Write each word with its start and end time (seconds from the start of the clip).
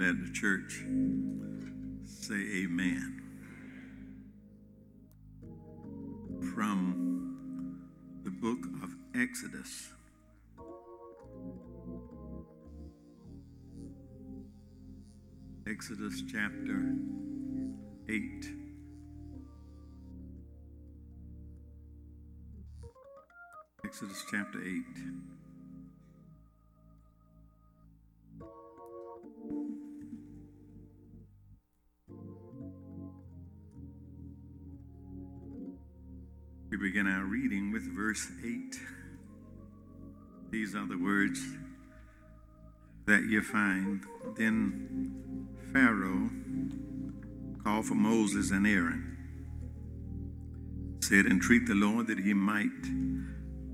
let 0.00 0.16
the 0.18 0.32
church 0.32 0.82
say 2.06 2.64
amen. 2.64 3.20
From 6.54 7.86
the 8.24 8.30
book 8.30 8.60
of 8.82 8.94
Exodus. 9.14 9.90
Exodus 15.68 16.22
chapter 16.32 16.94
8. 18.08 18.46
Exodus 23.84 24.24
chapter 24.30 24.60
8. 24.62 25.39
Verse 38.10 38.28
8. 38.44 38.80
These 40.50 40.74
are 40.74 40.84
the 40.84 40.98
words 40.98 41.40
that 43.06 43.22
you 43.22 43.40
find. 43.40 44.02
Then 44.36 45.46
Pharaoh 45.72 46.28
called 47.62 47.86
for 47.86 47.94
Moses 47.94 48.50
and 48.50 48.66
Aaron, 48.66 49.16
said, 51.00 51.26
Entreat 51.26 51.68
the 51.68 51.74
Lord 51.76 52.08
that 52.08 52.18
he 52.18 52.34
might 52.34 52.82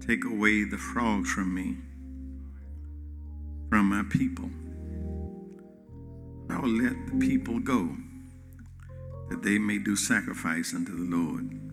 take 0.07 0.27
away 0.27 0.65
the 0.65 0.77
frogs 0.77 1.33
from 1.33 1.55
me, 1.55 1.79
from 3.71 3.87
my 3.89 4.03
people. 4.11 4.51
I 6.55 6.61
will 6.61 6.69
let 6.69 7.07
the 7.07 7.27
people 7.27 7.59
go, 7.59 7.89
that 9.31 9.43
they 9.43 9.57
may 9.57 9.79
do 9.79 9.97
sacrifice 9.97 10.75
unto 10.75 10.95
the 10.95 11.17
Lord. 11.17 11.66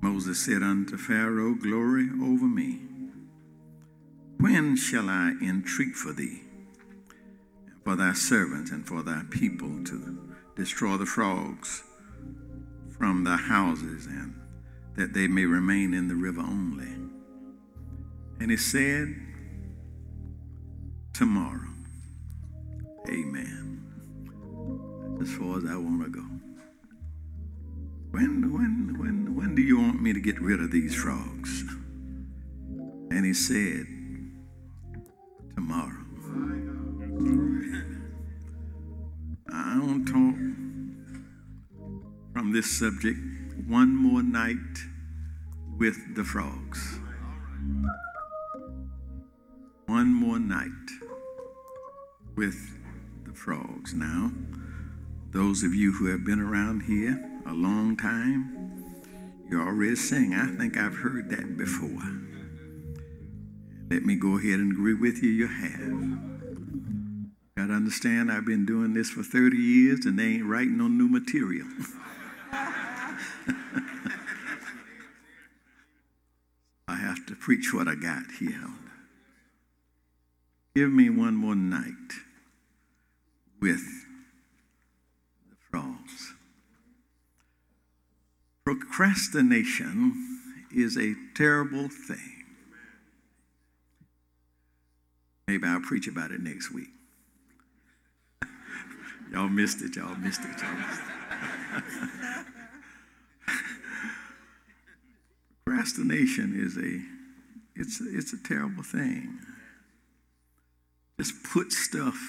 Moses 0.00 0.38
said 0.44 0.62
unto 0.62 0.96
Pharaoh, 0.96 1.54
Glory 1.54 2.08
over 2.22 2.46
me. 2.46 2.80
When 4.38 4.76
shall 4.76 5.10
I 5.10 5.34
entreat 5.42 5.94
for 5.94 6.12
thee, 6.12 6.42
for 7.84 7.96
thy 7.96 8.14
servants, 8.14 8.70
and 8.70 8.86
for 8.86 9.02
thy 9.02 9.22
people 9.30 9.84
to 9.84 10.34
destroy 10.56 10.96
the 10.96 11.04
frogs 11.04 11.82
from 12.96 13.24
thy 13.24 13.36
houses, 13.36 14.06
and 14.06 14.34
that 14.96 15.12
they 15.12 15.28
may 15.28 15.44
remain 15.44 15.92
in 15.92 16.08
the 16.08 16.14
river 16.14 16.40
only? 16.40 16.88
And 18.40 18.50
he 18.50 18.56
said, 18.56 19.14
Tomorrow. 21.12 21.68
Amen. 23.08 23.84
As 25.20 25.30
far 25.32 25.58
as 25.58 25.64
I 25.66 25.76
want 25.76 26.04
to 26.04 26.08
go. 26.08 26.24
When, 28.10 28.50
when, 28.52 28.98
when, 28.98 29.19
when 29.40 29.54
do 29.54 29.62
you 29.62 29.78
want 29.78 30.02
me 30.02 30.12
to 30.12 30.20
get 30.20 30.38
rid 30.38 30.60
of 30.60 30.70
these 30.70 30.94
frogs? 30.94 31.62
And 33.10 33.24
he 33.24 33.32
said, 33.32 33.86
Tomorrow. 35.54 35.96
I 39.50 39.80
to 39.80 40.04
talk 40.04 40.36
from 42.34 42.52
this 42.52 42.78
subject 42.78 43.18
one 43.66 43.96
more 43.96 44.22
night 44.22 44.56
with 45.78 46.14
the 46.14 46.22
frogs. 46.22 46.98
One 49.86 50.12
more 50.12 50.38
night 50.38 50.68
with 52.36 52.78
the 53.24 53.32
frogs. 53.32 53.94
Now, 53.94 54.32
those 55.30 55.62
of 55.62 55.74
you 55.74 55.92
who 55.92 56.10
have 56.10 56.26
been 56.26 56.40
around 56.40 56.82
here 56.82 57.40
a 57.46 57.54
long 57.54 57.96
time, 57.96 58.79
you're 59.50 59.66
already 59.66 59.96
saying, 59.96 60.32
I 60.34 60.46
think 60.56 60.76
I've 60.76 60.96
heard 60.96 61.28
that 61.30 61.56
before. 61.56 62.02
Let 63.90 64.04
me 64.04 64.14
go 64.14 64.38
ahead 64.38 64.60
and 64.60 64.72
agree 64.72 64.94
with 64.94 65.20
you, 65.22 65.30
you 65.30 65.48
have. 65.48 66.30
Got 67.56 67.66
to 67.66 67.72
understand, 67.72 68.30
I've 68.30 68.46
been 68.46 68.64
doing 68.64 68.94
this 68.94 69.10
for 69.10 69.24
30 69.24 69.56
years 69.56 70.06
and 70.06 70.16
they 70.18 70.24
ain't 70.24 70.46
writing 70.46 70.78
no 70.78 70.86
new 70.86 71.08
material. 71.08 71.66
I 76.86 76.94
have 76.94 77.26
to 77.26 77.34
preach 77.34 77.74
what 77.74 77.88
I 77.88 77.96
got 77.96 78.22
here. 78.38 78.68
Give 80.76 80.92
me 80.92 81.10
one 81.10 81.34
more 81.34 81.56
night 81.56 82.14
with 83.60 83.99
Procrastination 88.70 90.14
is 90.72 90.96
a 90.96 91.16
terrible 91.34 91.88
thing. 91.88 92.44
Maybe 95.48 95.66
I'll 95.66 95.80
preach 95.80 96.06
about 96.06 96.30
it 96.30 96.40
next 96.40 96.72
week. 96.72 96.90
y'all 99.32 99.48
missed 99.48 99.82
it, 99.82 99.96
y'all 99.96 100.14
missed 100.14 100.42
it, 100.42 100.62
y'all 100.62 100.72
missed 100.72 101.00
it. 101.00 102.46
Procrastination 105.64 106.54
is 106.56 106.76
a 106.76 107.02
it's 107.74 108.00
it's 108.00 108.32
a 108.32 108.38
terrible 108.40 108.84
thing. 108.84 109.40
Just 111.18 111.42
put 111.42 111.72
stuff 111.72 112.20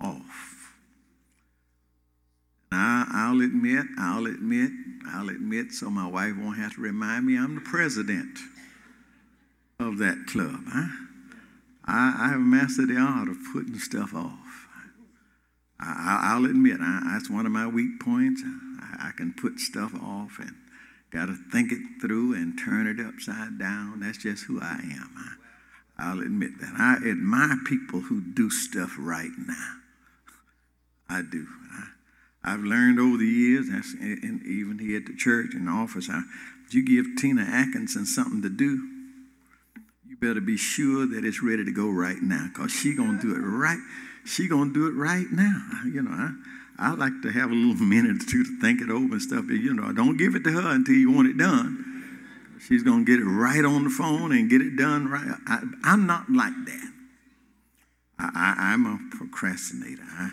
off. 0.00 0.61
I'll 2.74 3.40
admit, 3.40 3.86
I'll 3.98 4.26
admit, 4.26 4.70
I'll 5.06 5.28
admit, 5.28 5.72
so 5.72 5.90
my 5.90 6.06
wife 6.06 6.34
won't 6.36 6.58
have 6.58 6.74
to 6.74 6.80
remind 6.80 7.26
me 7.26 7.36
I'm 7.36 7.56
the 7.56 7.60
president 7.60 8.38
of 9.78 9.98
that 9.98 10.26
club. 10.26 10.60
Huh? 10.68 10.88
I, 11.84 12.14
I 12.18 12.28
have 12.28 12.40
mastered 12.40 12.88
the 12.88 12.96
art 12.96 13.28
of 13.28 13.36
putting 13.52 13.78
stuff 13.78 14.14
off. 14.14 14.38
I, 15.84 16.36
will 16.38 16.46
admit, 16.46 16.78
I, 16.80 17.00
that's 17.12 17.28
one 17.28 17.44
of 17.44 17.52
my 17.52 17.66
weak 17.66 18.00
points. 18.00 18.42
I, 18.44 19.08
I 19.08 19.10
can 19.16 19.32
put 19.32 19.58
stuff 19.58 19.92
off 19.94 20.38
and 20.38 20.54
got 21.10 21.26
to 21.26 21.36
think 21.50 21.72
it 21.72 21.80
through 22.00 22.34
and 22.34 22.58
turn 22.58 22.86
it 22.86 23.04
upside 23.04 23.58
down. 23.58 24.00
That's 24.00 24.18
just 24.18 24.44
who 24.44 24.60
I 24.60 24.78
am. 24.80 25.38
I, 25.98 26.14
will 26.14 26.22
admit 26.22 26.60
that. 26.60 26.74
I 26.78 26.96
admire 27.10 27.56
people 27.66 28.00
who 28.00 28.20
do 28.20 28.48
stuff 28.48 28.94
right 28.98 29.32
now. 29.36 29.74
I 31.08 31.22
do. 31.22 31.46
I, 31.72 31.88
have 32.50 32.60
learned 32.60 32.98
over 32.98 33.18
the 33.18 33.24
years, 33.24 33.68
and 33.68 34.42
even 34.44 34.78
here 34.80 34.98
at 34.98 35.06
the 35.06 35.16
church 35.16 35.54
and 35.54 35.68
the 35.68 35.70
office, 35.70 36.08
I, 36.10 36.22
if 36.66 36.74
you 36.74 36.84
give 36.84 37.06
Tina 37.16 37.42
Atkinson 37.42 38.06
something 38.06 38.42
to 38.42 38.48
do, 38.48 38.88
you 40.06 40.16
better 40.16 40.40
be 40.40 40.56
sure 40.56 41.06
that 41.06 41.24
it's 41.24 41.42
ready 41.42 41.64
to 41.64 41.72
go 41.72 41.88
right 41.88 42.20
now, 42.20 42.48
cause 42.54 42.72
she 42.72 42.94
gonna 42.94 43.20
do 43.20 43.34
it 43.34 43.40
right. 43.40 43.78
She 44.24 44.48
gonna 44.48 44.72
do 44.72 44.86
it 44.86 44.94
right 44.94 45.26
now. 45.30 45.62
You 45.84 46.02
know, 46.02 46.10
I, 46.10 46.30
I 46.78 46.94
like 46.94 47.22
to 47.22 47.30
have 47.30 47.50
a 47.50 47.54
little 47.54 47.74
minute 47.84 48.22
or 48.22 48.26
two 48.26 48.44
to 48.44 48.60
think 48.60 48.80
it 48.80 48.90
over 48.90 49.14
and 49.14 49.22
stuff. 49.22 49.44
But, 49.46 49.54
You 49.54 49.74
know, 49.74 49.92
don't 49.92 50.16
give 50.16 50.34
it 50.34 50.44
to 50.44 50.50
her 50.50 50.74
until 50.74 50.94
you 50.94 51.10
want 51.10 51.28
it 51.28 51.36
done. 51.36 51.92
She's 52.66 52.84
to 52.84 53.04
get 53.04 53.18
it 53.18 53.24
right 53.24 53.64
on 53.64 53.84
the 53.84 53.90
phone 53.90 54.30
and 54.30 54.48
get 54.48 54.60
it 54.60 54.76
done 54.76 55.08
right. 55.08 55.36
I, 55.46 55.62
am 55.84 56.06
not 56.06 56.30
like 56.30 56.54
that. 56.66 56.92
I, 58.18 58.72
am 58.72 58.86
a 58.86 59.16
procrastinator. 59.16 60.04
I, 60.04 60.30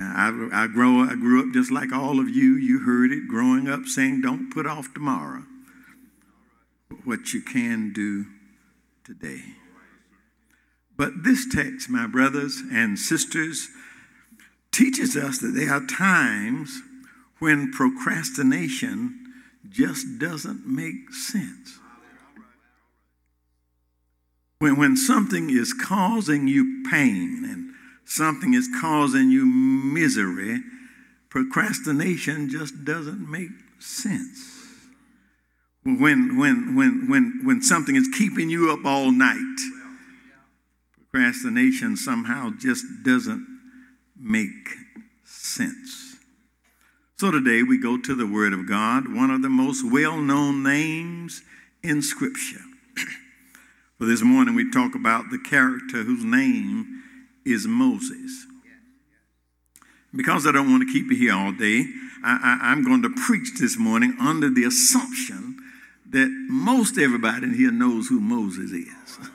I, 0.00 0.48
I, 0.52 0.66
grow, 0.68 1.00
I 1.00 1.14
grew 1.14 1.42
up 1.42 1.52
just 1.52 1.70
like 1.72 1.92
all 1.92 2.20
of 2.20 2.28
you. 2.28 2.54
You 2.54 2.80
heard 2.84 3.10
it 3.10 3.26
growing 3.28 3.68
up 3.68 3.86
saying, 3.86 4.20
don't 4.20 4.50
put 4.50 4.66
off 4.66 4.94
tomorrow 4.94 5.44
what 7.04 7.32
you 7.32 7.42
can 7.42 7.92
do 7.92 8.26
today. 9.04 9.42
But 10.96 11.24
this 11.24 11.46
text, 11.52 11.88
my 11.88 12.06
brothers 12.06 12.62
and 12.72 12.98
sisters, 12.98 13.68
teaches 14.72 15.16
us 15.16 15.38
that 15.38 15.52
there 15.54 15.72
are 15.72 15.84
times 15.86 16.82
when 17.38 17.72
procrastination 17.72 19.32
just 19.68 20.18
doesn't 20.18 20.66
make 20.66 21.12
sense. 21.12 21.78
When, 24.58 24.76
when 24.76 24.96
something 24.96 25.50
is 25.50 25.72
causing 25.72 26.48
you 26.48 26.82
pain 26.90 27.44
and 27.44 27.67
something 28.08 28.54
is 28.54 28.68
causing 28.80 29.30
you 29.30 29.44
misery, 29.44 30.60
procrastination 31.28 32.48
just 32.48 32.84
doesn't 32.84 33.30
make 33.30 33.50
sense. 33.78 34.56
When, 35.84 36.38
when, 36.38 36.74
when, 36.74 37.08
when, 37.08 37.40
when 37.44 37.62
something 37.62 37.96
is 37.96 38.08
keeping 38.16 38.48
you 38.48 38.72
up 38.72 38.84
all 38.84 39.12
night, 39.12 39.56
procrastination 41.10 41.96
somehow 41.96 42.50
just 42.58 42.84
doesn't 43.04 43.46
make 44.18 44.74
sense. 45.24 46.16
So 47.18 47.30
today 47.30 47.62
we 47.62 47.78
go 47.78 47.98
to 47.98 48.14
the 48.14 48.26
Word 48.26 48.52
of 48.52 48.68
God, 48.68 49.14
one 49.14 49.30
of 49.30 49.42
the 49.42 49.48
most 49.48 49.84
well 49.90 50.16
known 50.16 50.62
names 50.62 51.42
in 51.82 52.00
Scripture. 52.00 52.60
For 53.98 54.06
this 54.06 54.22
morning 54.22 54.54
we 54.54 54.70
talk 54.70 54.94
about 54.94 55.30
the 55.30 55.38
character 55.38 56.04
whose 56.04 56.24
name 56.24 57.02
is 57.44 57.66
Moses. 57.66 58.46
because 60.14 60.46
I 60.46 60.52
don't 60.52 60.70
want 60.70 60.86
to 60.86 60.92
keep 60.92 61.10
you 61.10 61.16
here 61.16 61.34
all 61.34 61.52
day, 61.52 61.84
I, 62.24 62.72
am 62.72 62.82
going 62.84 63.02
to 63.02 63.10
preach 63.10 63.58
this 63.58 63.78
morning 63.78 64.16
under 64.20 64.50
the 64.50 64.64
assumption 64.64 65.56
that 66.10 66.28
most 66.48 66.98
everybody 66.98 67.44
in 67.44 67.54
here 67.54 67.70
knows 67.70 68.08
who 68.08 68.20
Moses 68.20 68.70
is. 68.72 69.18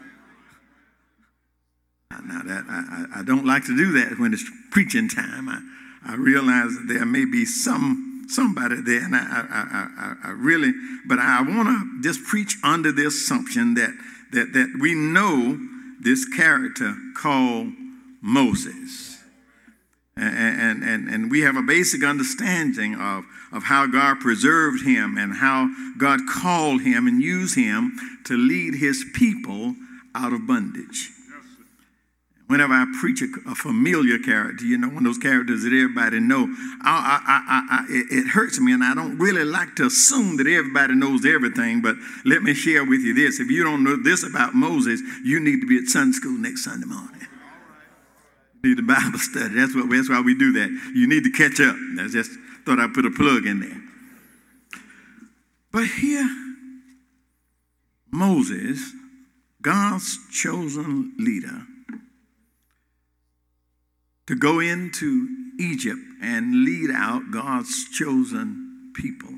Now, 2.25 2.41
that 2.43 2.63
I, 2.69 3.19
I 3.19 3.23
don't 3.23 3.45
like 3.45 3.65
to 3.65 3.75
do 3.75 3.91
that 3.93 4.19
when 4.19 4.33
it's 4.33 4.49
preaching 4.71 5.09
time. 5.09 5.49
I, 5.49 5.59
I 6.05 6.15
realize 6.15 6.75
that 6.77 6.85
there 6.87 7.05
may 7.05 7.25
be 7.25 7.43
some 7.43 8.25
somebody 8.29 8.81
there, 8.81 9.03
and 9.03 9.15
I, 9.15 9.19
I, 9.19 9.87
I, 9.97 10.15
I 10.29 10.31
really, 10.31 10.71
but 11.05 11.19
I 11.19 11.41
want 11.41 11.67
to 11.67 12.01
just 12.01 12.23
preach 12.23 12.57
under 12.63 12.91
the 12.91 13.05
assumption 13.07 13.73
that 13.73 13.93
that 14.31 14.53
that 14.53 14.77
we 14.79 14.95
know 14.95 15.59
this 15.99 16.25
character 16.25 16.95
called 17.15 17.73
Moses. 18.23 19.19
And, 20.15 20.83
and, 20.83 21.09
and 21.09 21.31
we 21.31 21.41
have 21.41 21.57
a 21.57 21.61
basic 21.61 22.03
understanding 22.03 22.95
of, 22.95 23.25
of 23.51 23.63
how 23.63 23.87
God 23.87 24.19
preserved 24.19 24.85
him 24.85 25.17
and 25.17 25.35
how 25.35 25.69
God 25.97 26.21
called 26.31 26.81
him 26.81 27.07
and 27.07 27.21
used 27.21 27.55
him 27.55 27.97
to 28.25 28.37
lead 28.37 28.75
his 28.75 29.05
people 29.13 29.75
out 30.15 30.31
of 30.31 30.47
bondage. 30.47 31.09
Whenever 32.47 32.73
I 32.73 32.85
preach 32.99 33.23
a, 33.23 33.49
a 33.49 33.55
familiar 33.55 34.19
character, 34.19 34.63
you 34.63 34.77
know, 34.77 34.87
one 34.87 34.97
of 34.97 35.03
those 35.05 35.17
characters 35.17 35.63
that 35.63 35.73
everybody 35.73 36.19
know, 36.19 36.43
I, 36.83 37.19
I, 37.25 37.65
I, 37.69 37.85
it, 37.89 38.05
it 38.11 38.27
hurts 38.27 38.59
me, 38.59 38.73
and 38.73 38.83
I 38.83 38.93
don't 38.93 39.17
really 39.17 39.45
like 39.45 39.75
to 39.77 39.87
assume 39.87 40.37
that 40.37 40.45
everybody 40.45 40.93
knows 40.93 41.25
everything. 41.25 41.81
But 41.81 41.95
let 42.25 42.43
me 42.43 42.53
share 42.53 42.85
with 42.85 42.99
you 43.01 43.15
this: 43.15 43.39
if 43.39 43.49
you 43.49 43.63
don't 43.63 43.83
know 43.83 43.95
this 43.95 44.23
about 44.23 44.53
Moses, 44.53 45.01
you 45.23 45.39
need 45.39 45.61
to 45.61 45.67
be 45.67 45.77
at 45.77 45.85
Sunday 45.85 46.15
school 46.15 46.37
next 46.37 46.65
Sunday 46.65 46.85
morning 46.85 47.23
need 48.63 48.79
a 48.79 48.83
Bible 48.83 49.19
study. 49.19 49.53
That's 49.55 49.75
what 49.75 49.89
that's 49.89 50.09
why 50.09 50.21
we 50.21 50.35
do 50.35 50.53
that. 50.53 50.69
You 50.95 51.07
need 51.07 51.23
to 51.23 51.31
catch 51.31 51.59
up. 51.59 51.75
I 51.99 52.07
just 52.07 52.31
thought 52.65 52.79
I'd 52.79 52.93
put 52.93 53.05
a 53.05 53.11
plug 53.11 53.45
in 53.45 53.59
there. 53.59 53.81
But 55.71 55.87
here, 55.87 56.29
Moses, 58.11 58.93
God's 59.61 60.19
chosen 60.31 61.13
leader, 61.17 61.63
to 64.27 64.35
go 64.35 64.59
into 64.59 65.27
Egypt 65.59 65.99
and 66.21 66.63
lead 66.63 66.91
out 66.91 67.31
God's 67.31 67.89
chosen 67.89 68.91
people. 68.95 69.31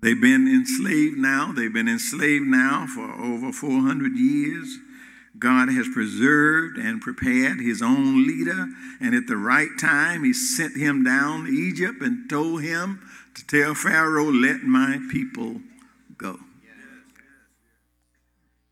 They've 0.00 0.20
been 0.20 0.46
enslaved 0.46 1.18
now. 1.18 1.52
They've 1.52 1.72
been 1.72 1.88
enslaved 1.88 2.46
now 2.46 2.86
for 2.86 3.12
over 3.12 3.52
400 3.52 4.16
years. 4.16 4.78
God 5.38 5.68
has 5.68 5.88
preserved 5.88 6.78
and 6.78 7.00
prepared 7.00 7.60
his 7.60 7.82
own 7.82 8.26
leader, 8.26 8.68
and 9.00 9.14
at 9.14 9.26
the 9.26 9.36
right 9.36 9.70
time, 9.78 10.24
he 10.24 10.32
sent 10.32 10.76
him 10.76 11.04
down 11.04 11.44
to 11.44 11.50
Egypt 11.50 12.00
and 12.00 12.28
told 12.28 12.62
him 12.62 13.00
to 13.34 13.46
tell 13.46 13.74
Pharaoh, 13.74 14.30
Let 14.30 14.62
my 14.62 14.98
people 15.10 15.60
go. 16.16 16.38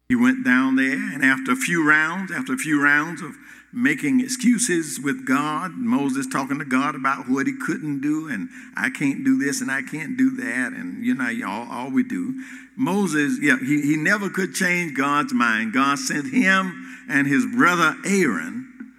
He 0.09 0.15
went 0.15 0.45
down 0.45 0.77
there, 0.77 1.13
and 1.13 1.25
after 1.25 1.53
a 1.53 1.57
few 1.57 1.87
rounds, 1.87 2.31
after 2.31 2.53
a 2.53 2.59
few 2.59 2.83
rounds 2.83 3.23
of 3.23 3.37
making 3.75 4.21
excuses 4.21 5.00
with 5.03 5.26
God, 5.26 5.73
Moses 5.75 6.26
talking 6.26 6.59
to 6.61 6.65
God 6.65 6.94
about 6.94 7.29
what 7.29 7.47
he 7.47 7.55
couldn't 7.56 8.00
do, 8.00 8.29
and 8.29 8.49
I 8.76 8.91
can't 8.91 9.25
do 9.25 9.37
this 9.37 9.61
and 9.61 9.71
I 9.71 9.82
can't 9.82 10.17
do 10.17 10.31
that, 10.37 10.73
and 10.73 11.05
you 11.05 11.15
know, 11.15 11.47
all, 11.47 11.67
all 11.71 11.91
we 11.91 12.05
do. 12.05 12.41
Moses, 12.76 13.38
yeah, 13.43 13.59
he, 13.59 13.82
he 13.82 13.97
never 13.97 14.31
could 14.31 14.55
change 14.55 14.97
God's 14.97 15.35
mind. 15.35 15.73
God 15.73 15.99
sent 15.99 16.32
him 16.32 17.05
and 17.09 17.26
his 17.26 17.47
brother 17.47 17.97
Aaron 18.05 18.93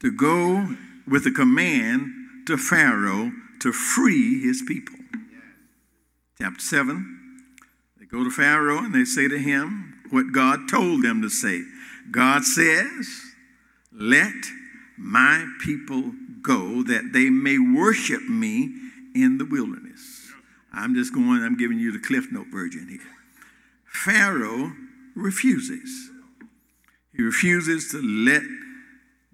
to 0.00 0.10
go 0.10 0.74
with 1.06 1.26
a 1.26 1.30
command 1.30 2.12
to 2.46 2.56
Pharaoh 2.56 3.32
to 3.60 3.72
free 3.72 4.40
his 4.42 4.62
people. 4.66 4.96
Chapter 6.38 6.60
7, 6.60 7.44
they 7.98 8.06
go 8.06 8.24
to 8.24 8.30
Pharaoh 8.30 8.78
and 8.78 8.94
they 8.94 9.04
say 9.04 9.28
to 9.28 9.38
him 9.38 10.02
what 10.10 10.32
God 10.32 10.68
told 10.68 11.02
them 11.02 11.22
to 11.22 11.30
say. 11.30 11.62
God 12.10 12.44
says, 12.44 13.25
Let 13.96 14.34
my 14.98 15.46
people 15.60 16.12
go 16.42 16.82
that 16.82 17.10
they 17.12 17.30
may 17.30 17.58
worship 17.58 18.22
me 18.28 18.72
in 19.14 19.38
the 19.38 19.46
wilderness. 19.46 20.30
I'm 20.72 20.94
just 20.94 21.14
going, 21.14 21.42
I'm 21.42 21.56
giving 21.56 21.78
you 21.78 21.90
the 21.90 21.98
Cliff 21.98 22.26
Note 22.30 22.48
version 22.52 22.86
here. 22.88 23.00
Pharaoh 23.86 24.72
refuses. 25.14 26.10
He 27.14 27.22
refuses 27.22 27.90
to 27.92 28.02
let 28.02 28.42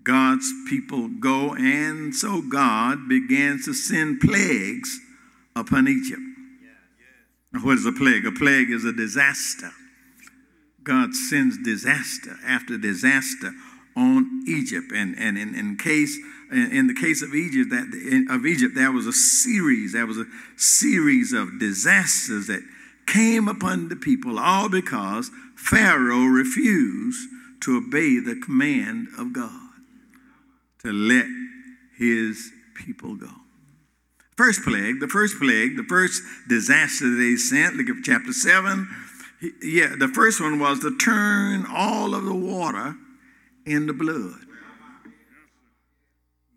God's 0.04 0.50
people 0.68 1.08
go, 1.08 1.54
and 1.54 2.14
so 2.14 2.42
God 2.42 3.08
begins 3.08 3.64
to 3.64 3.74
send 3.74 4.20
plagues 4.20 5.00
upon 5.56 5.88
Egypt. 5.88 6.22
What 7.62 7.78
is 7.78 7.86
a 7.86 7.92
plague? 7.92 8.24
A 8.24 8.32
plague 8.32 8.70
is 8.70 8.84
a 8.84 8.92
disaster. 8.92 9.70
God 10.82 11.14
sends 11.14 11.58
disaster 11.62 12.36
after 12.44 12.78
disaster 12.78 13.52
on 13.96 14.44
Egypt. 14.46 14.92
And, 14.94 15.16
and 15.18 15.38
in, 15.38 15.54
in 15.54 15.76
case 15.76 16.18
in 16.52 16.86
the 16.86 16.94
case 16.94 17.22
of 17.22 17.34
Egypt, 17.34 17.70
that 17.70 18.26
of 18.30 18.44
Egypt, 18.44 18.74
there 18.74 18.92
was 18.92 19.06
a 19.06 19.12
series, 19.12 19.94
there 19.94 20.06
was 20.06 20.18
a 20.18 20.26
series 20.56 21.32
of 21.32 21.58
disasters 21.58 22.46
that 22.48 22.62
came 23.06 23.48
upon 23.48 23.88
the 23.88 23.96
people, 23.96 24.38
all 24.38 24.68
because 24.68 25.30
Pharaoh 25.56 26.24
refused 26.24 27.26
to 27.62 27.78
obey 27.78 28.18
the 28.18 28.38
command 28.38 29.08
of 29.18 29.32
God 29.32 29.70
to 30.80 30.92
let 30.92 31.26
his 31.96 32.52
people 32.74 33.16
go. 33.16 33.30
First 34.36 34.62
plague, 34.62 35.00
the 35.00 35.08
first 35.08 35.38
plague, 35.38 35.76
the 35.76 35.84
first 35.84 36.22
disaster 36.48 37.14
they 37.16 37.36
sent, 37.36 37.76
look 37.76 37.88
at 37.88 38.02
chapter 38.04 38.32
7. 38.32 38.88
Yeah, 39.62 39.94
the 39.96 40.08
first 40.08 40.40
one 40.40 40.58
was 40.58 40.80
to 40.80 40.96
turn 40.98 41.64
all 41.66 42.14
of 42.14 42.24
the 42.24 42.34
water 42.34 42.94
into 43.66 43.92
blood. 43.92 44.34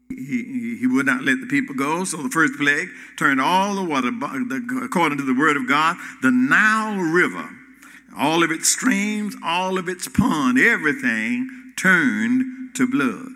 He, 0.09 0.77
he, 0.79 0.87
would 0.87 1.05
not 1.05 1.23
let 1.23 1.41
the 1.41 1.47
people 1.47 1.75
go. 1.75 2.03
So 2.03 2.17
the 2.17 2.29
first 2.29 2.53
plague 2.57 2.89
turned 3.17 3.41
all 3.41 3.75
the 3.75 3.83
water, 3.83 4.09
according 4.83 5.17
to 5.17 5.25
the 5.25 5.33
word 5.33 5.57
of 5.57 5.67
God, 5.67 5.97
the 6.21 6.31
Nile 6.31 6.97
River, 6.97 7.49
all 8.17 8.43
of 8.43 8.51
its 8.51 8.69
streams, 8.69 9.35
all 9.43 9.77
of 9.77 9.89
its 9.89 10.07
pond, 10.07 10.59
everything 10.59 11.73
turned 11.77 12.75
to 12.75 12.87
blood. 12.87 13.27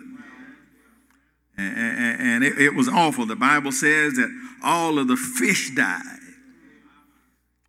And, 1.58 2.42
it, 2.42 2.58
it 2.58 2.74
was 2.74 2.88
awful. 2.88 3.26
The 3.26 3.36
Bible 3.36 3.72
says 3.72 4.14
that 4.14 4.30
all 4.64 4.98
of 4.98 5.08
the 5.08 5.16
fish 5.16 5.74
died. 5.74 6.02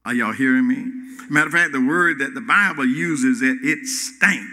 Are 0.06 0.14
y'all 0.14 0.32
hearing 0.32 0.68
me? 0.68 0.86
Matter 1.30 1.48
of 1.48 1.54
fact, 1.54 1.72
the 1.74 1.86
word 1.86 2.20
that 2.20 2.34
the 2.34 2.42
Bible 2.42 2.86
uses 2.86 3.42
it, 3.42 3.58
it 3.62 3.86
stank. 3.86 4.48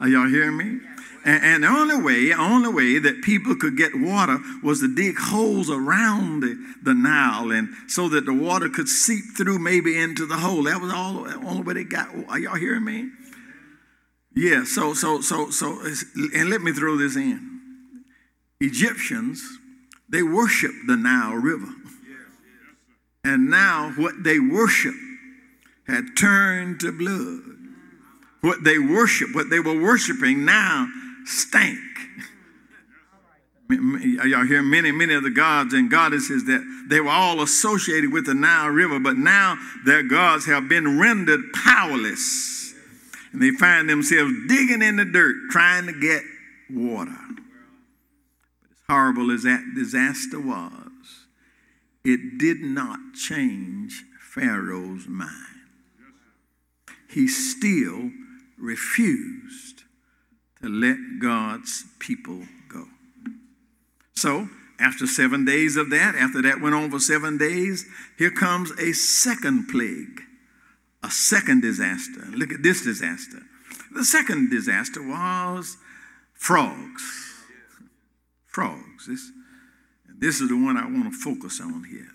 Are 0.00 0.08
y'all 0.08 0.28
hearing 0.28 0.56
me? 0.56 0.80
And, 1.24 1.44
and 1.44 1.64
the 1.64 1.68
only 1.68 1.96
way, 2.02 2.32
only 2.32 2.68
way 2.68 2.98
that 2.98 3.22
people 3.22 3.54
could 3.54 3.76
get 3.76 3.92
water 3.94 4.38
was 4.62 4.80
to 4.80 4.92
dig 4.92 5.16
holes 5.16 5.70
around 5.70 6.40
the, 6.40 6.74
the 6.82 6.94
Nile, 6.94 7.52
and 7.52 7.68
so 7.86 8.08
that 8.08 8.26
the 8.26 8.34
water 8.34 8.68
could 8.68 8.88
seep 8.88 9.24
through 9.36 9.58
maybe 9.58 9.96
into 9.98 10.26
the 10.26 10.36
hole. 10.36 10.64
That 10.64 10.80
was 10.80 10.92
all 10.92 11.22
the 11.24 11.36
only 11.46 11.62
way 11.62 11.74
they 11.74 11.84
got. 11.84 12.08
Are 12.28 12.38
y'all 12.38 12.56
hearing 12.56 12.84
me? 12.84 13.10
Yeah. 14.34 14.64
So 14.64 14.94
so 14.94 15.20
so 15.20 15.50
so, 15.50 15.80
and 16.34 16.50
let 16.50 16.62
me 16.62 16.72
throw 16.72 16.96
this 16.96 17.16
in. 17.16 17.60
Egyptians, 18.60 19.42
they 20.08 20.22
worship 20.22 20.72
the 20.86 20.96
Nile 20.96 21.34
River, 21.34 21.68
and 23.24 23.48
now 23.48 23.92
what 23.96 24.24
they 24.24 24.38
worship 24.40 24.94
had 25.86 26.16
turned 26.16 26.80
to 26.80 26.92
blood. 26.92 27.61
What 28.42 28.64
they 28.64 28.78
worship, 28.78 29.34
what 29.34 29.50
they 29.50 29.60
were 29.60 29.80
worshiping 29.80 30.44
now 30.44 30.88
stank. 31.24 31.78
Y'all 33.70 34.44
hear 34.44 34.62
many, 34.62 34.92
many 34.92 35.14
of 35.14 35.22
the 35.22 35.30
gods 35.30 35.72
and 35.72 35.90
goddesses 35.90 36.44
that 36.44 36.86
they 36.90 37.00
were 37.00 37.08
all 37.08 37.40
associated 37.40 38.12
with 38.12 38.26
the 38.26 38.34
Nile 38.34 38.68
River, 38.68 38.98
but 38.98 39.16
now 39.16 39.56
their 39.86 40.02
gods 40.02 40.46
have 40.46 40.68
been 40.68 40.98
rendered 40.98 41.40
powerless. 41.54 42.74
And 43.32 43.40
they 43.40 43.52
find 43.52 43.88
themselves 43.88 44.32
digging 44.48 44.82
in 44.82 44.96
the 44.96 45.06
dirt 45.06 45.36
trying 45.50 45.86
to 45.86 45.92
get 45.92 46.22
water. 46.68 47.16
As 48.70 48.78
horrible 48.88 49.30
as 49.30 49.44
that 49.44 49.72
disaster 49.74 50.40
was, 50.40 50.90
it 52.04 52.38
did 52.38 52.60
not 52.60 52.98
change 53.14 54.04
Pharaoh's 54.20 55.06
mind. 55.06 55.30
He 57.08 57.28
still 57.28 58.10
refused 58.62 59.82
to 60.62 60.68
let 60.68 60.96
God's 61.20 61.84
people 61.98 62.42
go. 62.68 62.84
So, 64.14 64.48
after 64.78 65.06
seven 65.06 65.44
days 65.44 65.76
of 65.76 65.90
that, 65.90 66.14
after 66.14 66.40
that 66.42 66.60
went 66.60 66.74
on 66.74 66.90
for 66.90 67.00
seven 67.00 67.38
days, 67.38 67.84
here 68.16 68.30
comes 68.30 68.70
a 68.78 68.92
second 68.92 69.68
plague, 69.68 70.20
a 71.02 71.10
second 71.10 71.62
disaster. 71.62 72.24
Look 72.30 72.52
at 72.52 72.62
this 72.62 72.82
disaster. 72.84 73.42
The 73.92 74.04
second 74.04 74.50
disaster 74.50 75.02
was 75.06 75.76
frogs. 76.32 77.02
frogs. 78.46 79.06
This, 79.06 79.30
this 80.18 80.40
is 80.40 80.48
the 80.48 80.56
one 80.56 80.76
I 80.76 80.84
want 80.84 81.12
to 81.12 81.18
focus 81.18 81.60
on 81.60 81.84
here. 81.84 82.08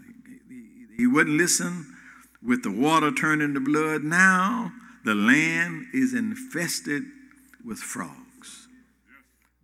He, 0.49 1.03
he 1.03 1.07
wouldn't 1.07 1.37
listen 1.37 1.93
with 2.41 2.63
the 2.63 2.71
water 2.71 3.11
turning 3.11 3.53
to 3.53 3.59
blood. 3.59 4.03
Now 4.03 4.71
the 5.07 5.15
land 5.15 5.85
is 5.93 6.13
infested 6.13 7.03
with 7.65 7.79
frogs. 7.79 8.67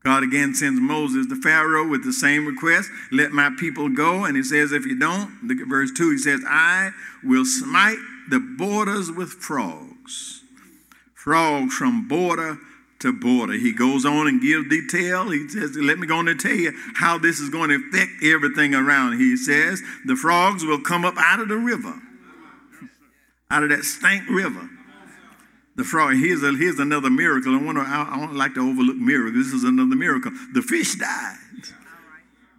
God 0.02 0.24
again 0.24 0.56
sends 0.56 0.80
Moses 0.80 1.28
to 1.28 1.36
Pharaoh 1.36 1.86
with 1.86 2.06
the 2.06 2.14
same 2.14 2.46
request 2.46 2.90
let 3.12 3.34
my 3.34 3.52
people 3.60 3.90
go. 3.90 4.24
And 4.24 4.38
he 4.38 4.44
says, 4.44 4.72
if 4.72 4.86
you 4.86 4.98
don't, 4.98 5.44
look 5.44 5.60
at 5.60 5.68
verse 5.68 5.92
2, 5.92 6.12
he 6.12 6.18
says, 6.18 6.40
I 6.48 6.92
will 7.26 7.44
smite 7.44 7.98
the 8.30 8.40
borders 8.40 9.12
with 9.12 9.32
frogs. 9.32 10.44
Frogs 11.14 11.74
from 11.74 12.08
border 12.08 12.58
to 13.00 13.12
border. 13.12 13.54
He 13.54 13.74
goes 13.74 14.06
on 14.06 14.28
and 14.28 14.42
gives 14.42 14.70
detail. 14.70 15.30
He 15.30 15.50
says, 15.50 15.76
Let 15.76 16.00
me 16.00 16.08
go 16.08 16.20
on 16.20 16.30
and 16.30 16.40
tell 16.40 16.56
you 16.56 16.72
how 16.96 17.18
this 17.18 17.42
is 17.42 17.50
going 17.50 17.70
to 17.70 17.76
affect 17.76 18.24
everything 18.24 18.74
around. 18.74 19.18
He 19.18 19.36
says, 19.36 19.82
The 20.06 20.16
frogs 20.16 20.64
will 20.64 20.80
come 20.80 21.04
up 21.04 21.16
out 21.18 21.42
of 21.42 21.50
the 21.50 21.58
river, 21.58 22.02
out 23.52 23.64
of 23.64 23.70
that 23.70 23.84
stank 23.84 24.30
river 24.30 24.70
the 25.76 25.84
frog. 25.84 26.16
Here's, 26.16 26.44
a, 26.44 26.56
here's 26.56 26.80
another 26.80 27.10
miracle. 27.10 27.56
I 27.56 27.74
to. 27.74 27.80
I, 27.82 28.16
I 28.16 28.20
don't 28.20 28.36
like 28.36 28.54
to 28.56 28.70
overlook 28.70 28.98
miracles. 28.98 29.46
This 29.46 29.54
is 29.54 29.64
another 29.64 29.96
miracle. 29.96 30.32
The 30.54 30.62
fish 30.62 30.96
died, 30.96 31.38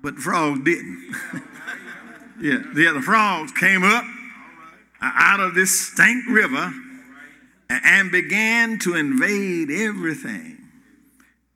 but 0.03 0.17
the 0.17 0.21
frogs 0.21 0.61
didn't. 0.65 1.15
yeah, 2.41 2.63
yeah. 2.75 2.93
The 2.93 3.03
frogs 3.05 3.53
came 3.53 3.83
up 3.83 4.05
out 5.01 5.41
of 5.41 5.55
this 5.55 5.89
stank 5.93 6.25
river 6.29 6.73
and 7.69 8.11
began 8.11 8.79
to 8.81 8.95
invade 8.95 9.71
everything 9.71 10.59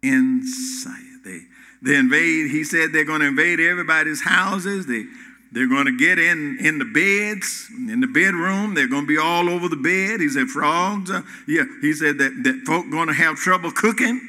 in 0.03 0.43
sight. 0.47 1.03
They 1.25 1.41
they 1.83 1.97
invade. 1.97 2.51
He 2.51 2.65
said 2.65 2.93
they're 2.93 3.05
going 3.05 3.21
to 3.21 3.27
invade 3.27 3.61
everybody's 3.61 4.23
houses. 4.23 4.87
They 4.87 5.05
they're 5.51 5.69
going 5.69 5.87
to 5.87 5.97
get 5.97 6.19
in 6.19 6.59
in 6.61 6.79
the 6.79 6.85
beds, 6.85 7.69
in 7.71 8.01
the 8.01 8.07
bedroom. 8.07 8.75
They're 8.75 8.89
going 8.89 9.05
to 9.05 9.09
be 9.09 9.19
all 9.19 9.49
over 9.49 9.69
the 9.69 9.77
bed. 9.77 10.21
He 10.21 10.29
said, 10.29 10.49
frogs. 10.49 11.11
Uh, 11.11 11.23
yeah, 11.47 11.65
he 11.81 11.93
said 11.95 12.19
that, 12.19 12.43
that 12.45 12.63
folk 12.67 12.91
going 12.91 13.09
to 13.09 13.15
have 13.15 13.37
trouble 13.37 13.71
cooking 13.73 14.21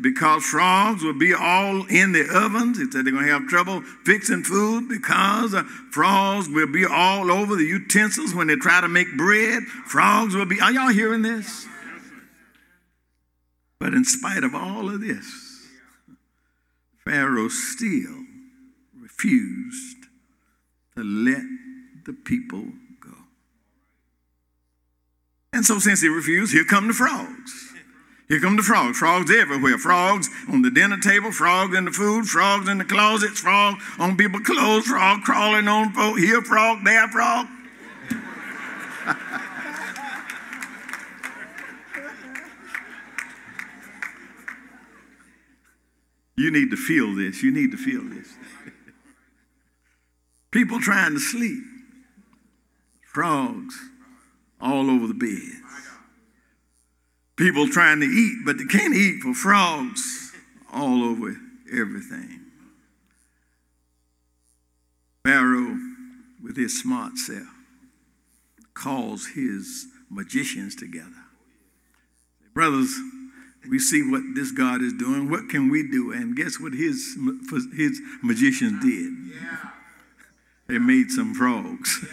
because 0.00 0.44
frogs 0.44 1.04
will 1.04 1.18
be 1.18 1.32
all 1.32 1.86
in 1.86 2.12
the 2.12 2.26
ovens. 2.32 2.78
He 2.78 2.90
said 2.90 3.04
they're 3.04 3.12
going 3.12 3.26
to 3.26 3.32
have 3.32 3.46
trouble 3.46 3.82
fixing 3.82 4.42
food 4.42 4.88
because 4.88 5.54
uh, 5.54 5.62
frogs 5.92 6.48
will 6.48 6.66
be 6.66 6.84
all 6.84 7.30
over 7.30 7.54
the 7.54 7.64
utensils 7.64 8.34
when 8.34 8.48
they 8.48 8.56
try 8.56 8.80
to 8.80 8.88
make 8.88 9.16
bread. 9.16 9.62
Frogs 9.86 10.34
will 10.34 10.46
be. 10.46 10.60
Are 10.60 10.72
y'all 10.72 10.88
hearing 10.88 11.22
this? 11.22 11.66
But 13.78 13.94
in 13.94 14.04
spite 14.04 14.42
of 14.42 14.54
all 14.54 14.88
of 14.88 15.00
this, 15.00 15.68
Pharaoh 17.04 17.48
still 17.48 18.24
refused 18.98 20.03
to 20.96 21.02
let 21.02 21.42
the 22.04 22.12
people 22.12 22.64
go. 23.00 23.14
And 25.52 25.64
so, 25.64 25.78
since 25.78 26.00
he 26.02 26.08
refused, 26.08 26.52
here 26.52 26.64
come 26.64 26.88
the 26.88 26.94
frogs. 26.94 27.72
Here 28.28 28.40
come 28.40 28.56
the 28.56 28.62
frogs. 28.62 28.98
Frogs 28.98 29.30
everywhere. 29.30 29.76
Frogs 29.78 30.30
on 30.48 30.62
the 30.62 30.70
dinner 30.70 30.98
table, 30.98 31.30
frogs 31.30 31.76
in 31.76 31.84
the 31.84 31.90
food, 31.90 32.26
frogs 32.26 32.68
in 32.68 32.78
the 32.78 32.84
closets, 32.84 33.40
frogs 33.40 33.82
on 33.98 34.16
people's 34.16 34.46
clothes, 34.46 34.86
frog 34.86 35.22
crawling 35.22 35.68
on 35.68 35.92
folk. 35.92 36.18
Here 36.18 36.40
frog, 36.42 36.84
there 36.84 37.08
frog. 37.08 37.46
you 46.36 46.50
need 46.50 46.70
to 46.70 46.76
feel 46.76 47.14
this. 47.14 47.42
You 47.42 47.50
need 47.50 47.70
to 47.72 47.76
feel 47.76 48.02
this. 48.02 48.34
People 50.54 50.78
trying 50.78 51.14
to 51.14 51.18
sleep. 51.18 51.64
Frogs 53.12 53.74
all 54.60 54.88
over 54.88 55.08
the 55.08 55.12
beds. 55.12 55.60
People 57.34 57.66
trying 57.68 57.98
to 57.98 58.06
eat, 58.06 58.38
but 58.46 58.58
they 58.58 58.64
can't 58.64 58.94
eat 58.94 59.20
for 59.20 59.34
frogs 59.34 60.32
all 60.72 61.02
over 61.02 61.36
everything. 61.72 62.40
Pharaoh, 65.24 65.76
with 66.40 66.56
his 66.56 66.80
smart 66.80 67.18
self, 67.18 67.48
calls 68.74 69.26
his 69.34 69.88
magicians 70.08 70.76
together. 70.76 71.10
Brothers, 72.54 72.96
we 73.68 73.80
see 73.80 74.08
what 74.08 74.22
this 74.36 74.52
God 74.52 74.82
is 74.82 74.92
doing. 74.92 75.28
What 75.28 75.48
can 75.48 75.68
we 75.68 75.82
do? 75.90 76.12
And 76.12 76.36
guess 76.36 76.60
what 76.60 76.74
his, 76.74 77.18
his 77.76 78.00
magicians 78.22 78.84
did? 78.84 79.12
Yeah. 79.34 79.70
They 80.74 80.80
made 80.80 81.12
some 81.12 81.34
frogs. 81.34 82.04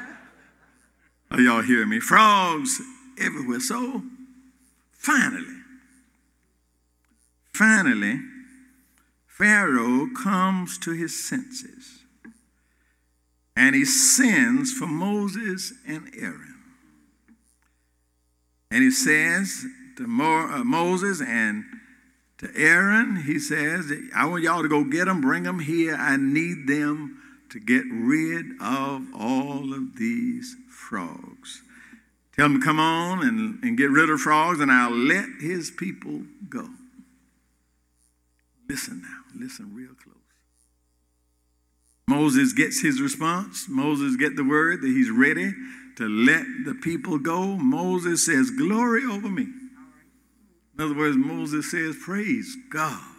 Are 1.30 1.40
y'all 1.40 1.62
hearing 1.62 1.88
me? 1.88 1.98
Frogs 1.98 2.78
everywhere. 3.18 3.60
So 3.60 4.02
finally, 4.92 5.46
finally, 7.54 8.20
Pharaoh 9.26 10.08
comes 10.14 10.76
to 10.80 10.90
his 10.90 11.26
senses 11.26 12.00
and 13.56 13.74
he 13.74 13.86
sends 13.86 14.74
for 14.74 14.86
Moses 14.86 15.72
and 15.88 16.06
Aaron. 16.20 16.56
And 18.70 18.82
he 18.82 18.90
says 18.90 19.64
to 19.96 20.04
uh, 20.04 20.64
Moses 20.64 21.22
and 21.22 21.64
to 22.40 22.50
Aaron, 22.54 23.22
he 23.24 23.38
says, 23.38 23.90
I 24.14 24.26
want 24.26 24.42
y'all 24.42 24.60
to 24.60 24.68
go 24.68 24.84
get 24.84 25.06
them, 25.06 25.22
bring 25.22 25.44
them 25.44 25.60
here. 25.60 25.94
I 25.94 26.18
need 26.18 26.66
them 26.66 27.16
to 27.50 27.60
get 27.60 27.84
rid 27.90 28.46
of 28.60 29.06
all 29.18 29.74
of 29.74 29.96
these 29.96 30.56
frogs. 30.68 31.62
Tell 32.36 32.46
him 32.46 32.60
to 32.60 32.64
come 32.64 32.80
on 32.80 33.22
and, 33.22 33.62
and 33.62 33.76
get 33.76 33.90
rid 33.90 34.08
of 34.08 34.20
frogs, 34.20 34.60
and 34.60 34.70
I'll 34.70 34.90
let 34.90 35.26
his 35.40 35.70
people 35.70 36.22
go. 36.48 36.68
Listen 38.68 39.02
now, 39.02 39.40
listen 39.40 39.74
real 39.74 39.94
close. 40.02 40.16
Moses 42.08 42.52
gets 42.52 42.80
his 42.80 43.00
response. 43.00 43.66
Moses 43.68 44.16
get 44.16 44.36
the 44.36 44.44
word 44.44 44.80
that 44.82 44.88
he's 44.88 45.10
ready 45.10 45.52
to 45.96 46.08
let 46.08 46.44
the 46.64 46.74
people 46.74 47.18
go. 47.18 47.56
Moses 47.56 48.24
says, 48.24 48.50
Glory 48.50 49.04
over 49.04 49.28
me. 49.28 49.42
In 49.42 50.84
other 50.84 50.96
words, 50.96 51.16
Moses 51.16 51.70
says, 51.70 51.96
Praise 52.00 52.56
God 52.72 53.09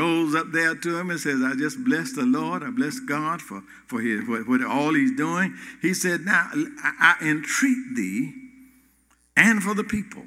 goes 0.00 0.34
up 0.34 0.50
there 0.50 0.74
to 0.74 0.98
him 0.98 1.10
and 1.10 1.20
says, 1.20 1.42
I 1.42 1.54
just 1.54 1.84
bless 1.84 2.14
the 2.14 2.24
Lord. 2.24 2.62
I 2.62 2.70
bless 2.70 2.98
God 3.00 3.42
for, 3.42 3.62
for, 3.86 4.00
his, 4.00 4.24
for, 4.24 4.42
for 4.44 4.66
all 4.66 4.94
he's 4.94 5.14
doing. 5.14 5.54
He 5.82 5.92
said, 5.92 6.22
Now 6.22 6.48
I, 6.82 7.16
I 7.20 7.28
entreat 7.28 7.76
thee 7.94 8.32
and 9.36 9.62
for 9.62 9.74
the 9.74 9.84
people. 9.84 10.22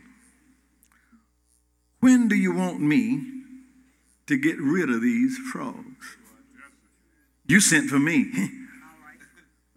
When 2.02 2.28
do 2.28 2.36
you 2.36 2.54
want 2.54 2.82
me 2.82 3.24
to 4.28 4.38
get 4.38 4.60
rid 4.60 4.92
of 4.92 5.02
these 5.02 5.40
frogs? 5.52 6.18
You 7.48 7.60
sent 7.60 7.90
for 7.90 8.00
me. 8.00 8.32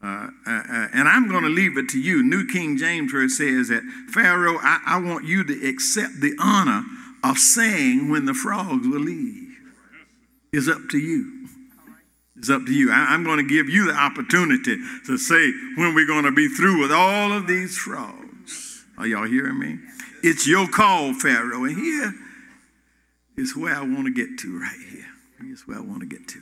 Uh, 0.03 0.29
uh, 0.47 0.51
uh, 0.51 0.89
and 0.93 1.09
I'm 1.09 1.27
going 1.27 1.43
to 1.43 1.49
leave 1.49 1.77
it 1.77 1.89
to 1.89 1.99
you. 1.99 2.23
New 2.23 2.47
King 2.47 2.77
James 2.77 3.11
verse 3.11 3.39
says 3.39 3.71
that 3.71 3.83
Pharaoh, 4.09 4.59
I, 4.61 4.81
I 4.87 5.01
want 5.01 5.25
you 5.25 5.43
to 5.43 5.69
accept 5.69 6.21
the 6.21 6.37
honor 6.39 6.85
of 7.25 7.39
saying 7.39 8.09
when 8.09 8.27
the 8.27 8.35
frogs 8.35 8.87
will 8.87 9.01
leave 9.01 9.46
is 10.53 10.69
up 10.69 10.89
to 10.91 10.99
you. 10.99 11.49
It's 12.39 12.51
up 12.51 12.67
to 12.67 12.73
you. 12.73 12.93
I, 12.93 13.15
am 13.15 13.25
going 13.25 13.39
to 13.39 13.49
give 13.49 13.69
you 13.69 13.87
the 13.87 13.95
opportunity 13.95 14.77
to 15.07 15.17
say 15.17 15.53
when 15.77 15.95
we're 15.95 16.07
going 16.07 16.25
to 16.25 16.33
be 16.33 16.49
through 16.49 16.81
with 16.81 16.93
all 16.93 17.33
of 17.33 17.47
these 17.47 17.77
frogs. 17.77 18.85
Are 18.99 19.07
y'all 19.07 19.27
hearing 19.27 19.59
me? 19.59 19.79
It's 20.23 20.47
your 20.47 20.69
call, 20.69 21.15
Pharaoh. 21.15 21.65
And 21.65 21.77
here 21.77 22.15
is 23.37 23.57
where 23.57 23.75
I 23.75 23.81
want 23.81 24.07
to 24.07 24.13
get 24.13 24.39
to 24.41 24.59
right 24.59 24.81
here. 24.91 25.07
Here's 25.41 25.67
where 25.67 25.79
I 25.79 25.81
want 25.81 26.01
to 26.01 26.07
get 26.07 26.29
to. 26.29 26.41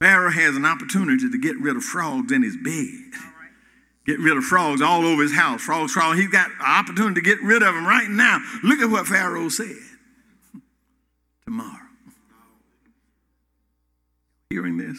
Pharaoh 0.00 0.30
has 0.30 0.56
an 0.56 0.64
opportunity 0.64 1.28
to 1.28 1.38
get 1.38 1.58
rid 1.58 1.76
of 1.76 1.82
frogs 1.82 2.30
in 2.32 2.42
his 2.42 2.56
bed. 2.56 3.20
Get 4.06 4.20
rid 4.20 4.36
of 4.36 4.44
frogs 4.44 4.80
all 4.80 5.04
over 5.04 5.22
his 5.22 5.34
house. 5.34 5.60
Frogs, 5.62 5.92
frogs. 5.92 6.18
He's 6.18 6.30
got 6.30 6.50
an 6.50 6.60
opportunity 6.64 7.20
to 7.20 7.20
get 7.20 7.42
rid 7.42 7.62
of 7.62 7.74
them 7.74 7.86
right 7.86 8.08
now. 8.08 8.40
Look 8.62 8.80
at 8.80 8.90
what 8.90 9.06
Pharaoh 9.06 9.48
said 9.48 9.76
tomorrow. 11.48 11.88
Hearing 14.50 14.76
this? 14.76 14.98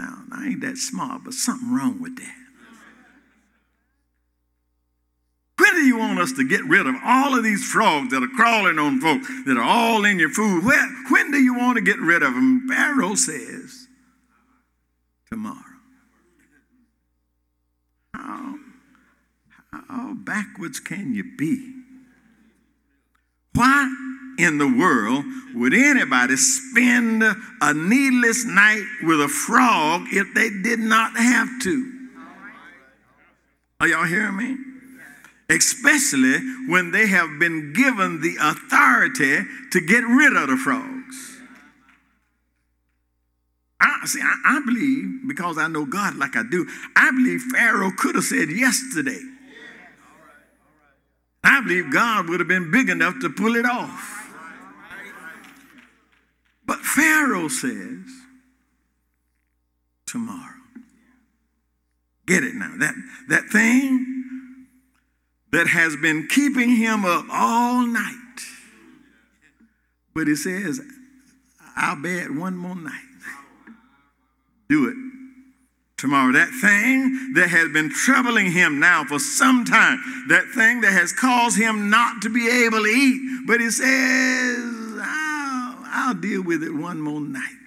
Now, 0.00 0.22
I 0.32 0.46
ain't 0.46 0.62
that 0.62 0.78
smart, 0.78 1.24
but 1.24 1.34
something 1.34 1.74
wrong 1.74 2.00
with 2.00 2.16
that. 2.16 2.36
When 5.58 5.74
do 5.74 5.82
you 5.82 5.98
want 5.98 6.20
us 6.20 6.32
to 6.32 6.48
get 6.48 6.64
rid 6.64 6.86
of 6.86 6.94
all 7.04 7.36
of 7.36 7.44
these 7.44 7.62
frogs 7.70 8.12
that 8.12 8.22
are 8.22 8.28
crawling 8.28 8.78
on 8.78 8.98
folks, 8.98 9.28
that 9.44 9.58
are 9.58 9.62
all 9.62 10.06
in 10.06 10.18
your 10.18 10.30
food? 10.30 10.64
When, 10.64 11.30
do 11.30 11.38
you 11.38 11.54
want 11.54 11.76
to 11.76 11.82
get 11.82 11.98
rid 11.98 12.22
of 12.22 12.32
them? 12.32 12.66
Pharaoh 12.66 13.14
says, 13.14 13.88
tomorrow. 15.28 15.58
How, 18.14 18.54
how 19.70 20.14
backwards 20.14 20.80
can 20.80 21.12
you 21.12 21.36
be? 21.36 21.74
Why 23.54 24.01
in 24.38 24.58
the 24.58 24.68
world 24.68 25.24
would 25.54 25.74
anybody 25.74 26.36
spend 26.36 27.22
a 27.22 27.74
needless 27.74 28.44
night 28.44 28.86
with 29.02 29.20
a 29.20 29.28
frog 29.28 30.06
if 30.10 30.32
they 30.34 30.48
did 30.48 30.78
not 30.78 31.16
have 31.16 31.48
to? 31.62 31.92
Are 33.80 33.88
y'all 33.88 34.04
hearing 34.04 34.36
me? 34.36 34.56
Especially 35.50 36.38
when 36.68 36.92
they 36.92 37.06
have 37.06 37.38
been 37.38 37.72
given 37.74 38.20
the 38.20 38.36
authority 38.40 39.40
to 39.72 39.80
get 39.80 40.04
rid 40.04 40.34
of 40.36 40.48
the 40.48 40.56
frogs. 40.56 41.40
I, 43.80 44.06
see, 44.06 44.22
I, 44.22 44.36
I 44.44 44.62
believe, 44.64 45.28
because 45.28 45.58
I 45.58 45.66
know 45.66 45.84
God 45.84 46.16
like 46.16 46.36
I 46.36 46.44
do, 46.48 46.66
I 46.96 47.10
believe 47.10 47.42
Pharaoh 47.42 47.90
could 47.90 48.14
have 48.14 48.24
said 48.24 48.50
yesterday. 48.50 49.20
I 51.44 51.60
believe 51.60 51.92
God 51.92 52.28
would 52.28 52.40
have 52.40 52.48
been 52.48 52.70
big 52.70 52.88
enough 52.88 53.18
to 53.20 53.28
pull 53.28 53.56
it 53.56 53.66
off. 53.66 54.21
Pharaoh 56.94 57.48
says, 57.48 58.04
tomorrow. 60.06 60.52
Get 62.26 62.44
it 62.44 62.54
now. 62.54 62.74
That, 62.78 62.94
that 63.28 63.44
thing 63.46 64.66
that 65.52 65.68
has 65.68 65.96
been 65.96 66.28
keeping 66.28 66.76
him 66.76 67.04
up 67.04 67.24
all 67.30 67.86
night. 67.86 68.16
But 70.14 70.28
he 70.28 70.36
says, 70.36 70.80
I'll 71.76 72.04
it 72.04 72.30
one 72.34 72.56
more 72.56 72.76
night. 72.76 72.92
Do 74.68 74.88
it 74.88 74.96
tomorrow. 75.96 76.32
That 76.32 76.50
thing 76.60 77.32
that 77.34 77.48
has 77.48 77.70
been 77.70 77.90
troubling 77.90 78.50
him 78.50 78.80
now 78.80 79.04
for 79.04 79.18
some 79.18 79.64
time, 79.64 80.26
that 80.28 80.46
thing 80.54 80.82
that 80.82 80.92
has 80.92 81.12
caused 81.12 81.58
him 81.58 81.88
not 81.88 82.22
to 82.22 82.28
be 82.28 82.48
able 82.48 82.82
to 82.82 82.90
eat, 82.90 83.46
but 83.46 83.60
he 83.60 83.70
says, 83.70 84.81
I'll, 85.92 86.14
deal 86.14 86.42
with 86.42 86.62
it 86.62 86.72
one 86.72 87.00
more 87.00 87.20
night. 87.20 87.58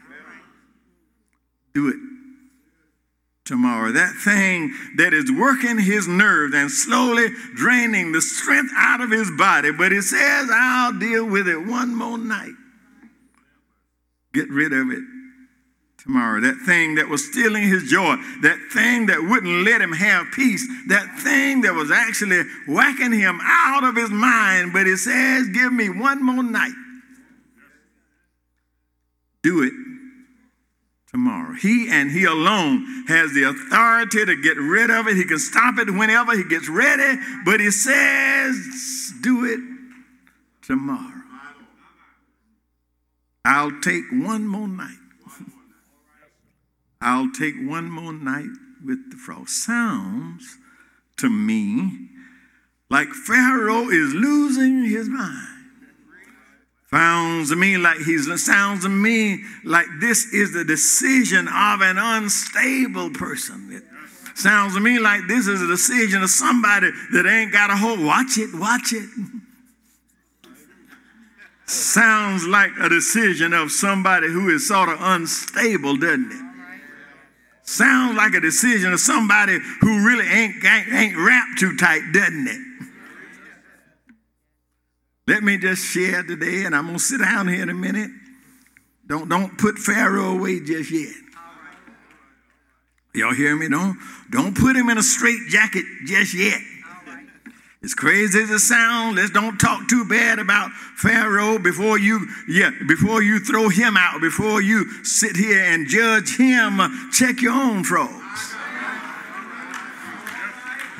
Do 1.73 1.89
it 1.89 1.95
tomorrow. 3.45 3.91
That 3.91 4.13
thing 4.15 4.73
that 4.97 5.13
is 5.13 5.31
working 5.31 5.79
his 5.79 6.07
nerves 6.07 6.53
and 6.55 6.71
slowly 6.71 7.27
draining 7.55 8.11
the 8.11 8.21
strength 8.21 8.71
out 8.75 9.01
of 9.01 9.11
his 9.11 9.31
body, 9.37 9.71
but 9.71 9.91
he 9.91 10.01
says, 10.01 10.49
I'll 10.51 10.97
deal 10.97 11.25
with 11.25 11.47
it 11.47 11.59
one 11.59 11.95
more 11.95 12.17
night. 12.17 12.53
Get 14.33 14.49
rid 14.49 14.73
of 14.73 14.89
it 14.89 15.03
tomorrow. 15.97 16.41
That 16.41 16.57
thing 16.65 16.95
that 16.95 17.07
was 17.07 17.25
stealing 17.25 17.63
his 17.63 17.89
joy, 17.89 18.15
that 18.41 18.59
thing 18.73 19.07
that 19.07 19.21
wouldn't 19.21 19.63
let 19.63 19.81
him 19.81 19.93
have 19.93 20.27
peace, 20.33 20.67
that 20.87 21.19
thing 21.19 21.61
that 21.61 21.73
was 21.73 21.91
actually 21.91 22.43
whacking 22.67 23.11
him 23.11 23.39
out 23.43 23.83
of 23.83 23.95
his 23.95 24.09
mind. 24.09 24.73
But 24.73 24.87
he 24.87 24.97
says, 24.97 25.47
Give 25.49 25.71
me 25.71 25.89
one 25.89 26.23
more 26.23 26.43
night. 26.43 26.73
Do 29.45 29.61
it 29.61 29.73
tomorrow. 31.11 31.53
He 31.53 31.87
and 31.87 32.09
he 32.09 32.25
alone 32.25 33.05
has 33.07 33.31
the 33.31 33.43
authority 33.43 34.25
to 34.25 34.35
get 34.35 34.57
rid 34.57 34.89
of 34.89 35.07
it. 35.07 35.17
He 35.17 35.23
can 35.23 35.37
stop 35.37 35.77
it 35.77 35.91
whenever 35.91 36.35
he 36.35 36.43
gets 36.43 36.67
ready, 36.67 37.21
but 37.45 37.59
he 37.59 37.69
says, 37.69 39.13
Do 39.21 39.45
it 39.45 39.59
tomorrow. 40.63 41.21
I'll 43.45 43.79
take 43.81 44.05
one 44.11 44.47
more 44.47 44.67
night. 44.67 44.97
I'll 46.99 47.31
take 47.31 47.53
one 47.55 47.87
more 47.91 48.13
night 48.13 48.49
with 48.83 49.11
the 49.11 49.17
frog. 49.17 49.47
Sounds 49.47 50.57
to 51.17 51.29
me 51.29 52.09
like 52.89 53.09
Pharaoh 53.09 53.89
is 53.89 54.11
losing 54.11 54.85
his 54.85 55.07
mind. 55.07 55.54
Sounds 56.95 57.49
to 57.49 57.57
me 57.57 57.75
like 57.75 57.97
he's 57.97 58.45
sounds 58.45 58.83
to 58.83 58.89
me 58.89 59.43
like 59.65 59.85
this 59.99 60.31
is 60.33 60.53
the 60.53 60.63
decision 60.63 61.45
of 61.49 61.81
an 61.81 61.97
unstable 61.97 63.09
person. 63.09 63.69
It 63.69 63.83
sounds 64.37 64.75
to 64.75 64.79
me 64.79 64.97
like 64.97 65.27
this 65.27 65.45
is 65.45 65.61
a 65.61 65.67
decision 65.67 66.23
of 66.23 66.29
somebody 66.29 66.89
that 67.11 67.25
ain't 67.25 67.51
got 67.51 67.69
a 67.69 67.75
hold. 67.75 67.99
Watch 67.99 68.37
it, 68.37 68.49
watch 68.53 68.93
it. 68.93 69.09
sounds 71.65 72.47
like 72.47 72.71
a 72.79 72.87
decision 72.87 73.51
of 73.51 73.71
somebody 73.71 74.27
who 74.29 74.47
is 74.47 74.65
sort 74.65 74.87
of 74.87 74.95
unstable, 75.01 75.97
doesn't 75.97 76.31
it? 76.31 76.45
Sounds 77.63 78.15
like 78.15 78.35
a 78.35 78.39
decision 78.39 78.93
of 78.93 79.01
somebody 79.01 79.59
who 79.81 80.07
really 80.07 80.27
ain't, 80.29 80.63
ain't, 80.63 80.93
ain't 80.93 81.17
wrapped 81.17 81.59
too 81.59 81.75
tight, 81.75 82.03
doesn't 82.13 82.47
it? 82.47 82.64
Let 85.27 85.43
me 85.43 85.57
just 85.57 85.83
share 85.83 86.23
today, 86.23 86.65
and 86.65 86.75
I'm 86.75 86.85
gonna 86.85 86.99
sit 86.99 87.19
down 87.19 87.47
here 87.47 87.63
in 87.63 87.69
a 87.69 87.73
minute. 87.73 88.11
Don't, 89.07 89.27
don't 89.29 89.57
put 89.57 89.77
Pharaoh 89.77 90.37
away 90.37 90.59
just 90.59 90.91
yet. 90.91 91.13
Y'all 93.13 93.33
hear 93.33 93.55
me? 93.55 93.69
Don't, 93.69 93.97
don't 94.29 94.55
put 94.55 94.75
him 94.75 94.89
in 94.89 94.97
a 94.97 95.03
straight 95.03 95.47
jacket 95.47 95.85
just 96.05 96.33
yet. 96.33 96.59
As 97.83 97.93
crazy 97.93 98.41
as 98.41 98.49
it 98.49 98.59
sounds, 98.59 99.15
let's 99.15 99.29
don't 99.29 99.59
talk 99.59 99.87
too 99.87 100.05
bad 100.05 100.39
about 100.39 100.71
Pharaoh 100.71 101.59
before 101.59 101.99
you, 101.99 102.27
yeah, 102.47 102.71
before 102.87 103.21
you 103.21 103.39
throw 103.39 103.69
him 103.69 103.95
out, 103.95 104.21
before 104.21 104.59
you 104.59 104.91
sit 105.03 105.35
here 105.35 105.63
and 105.63 105.87
judge 105.87 106.35
him. 106.35 106.79
Check 107.11 107.41
your 107.41 107.53
own 107.53 107.83
frogs. 107.83 108.54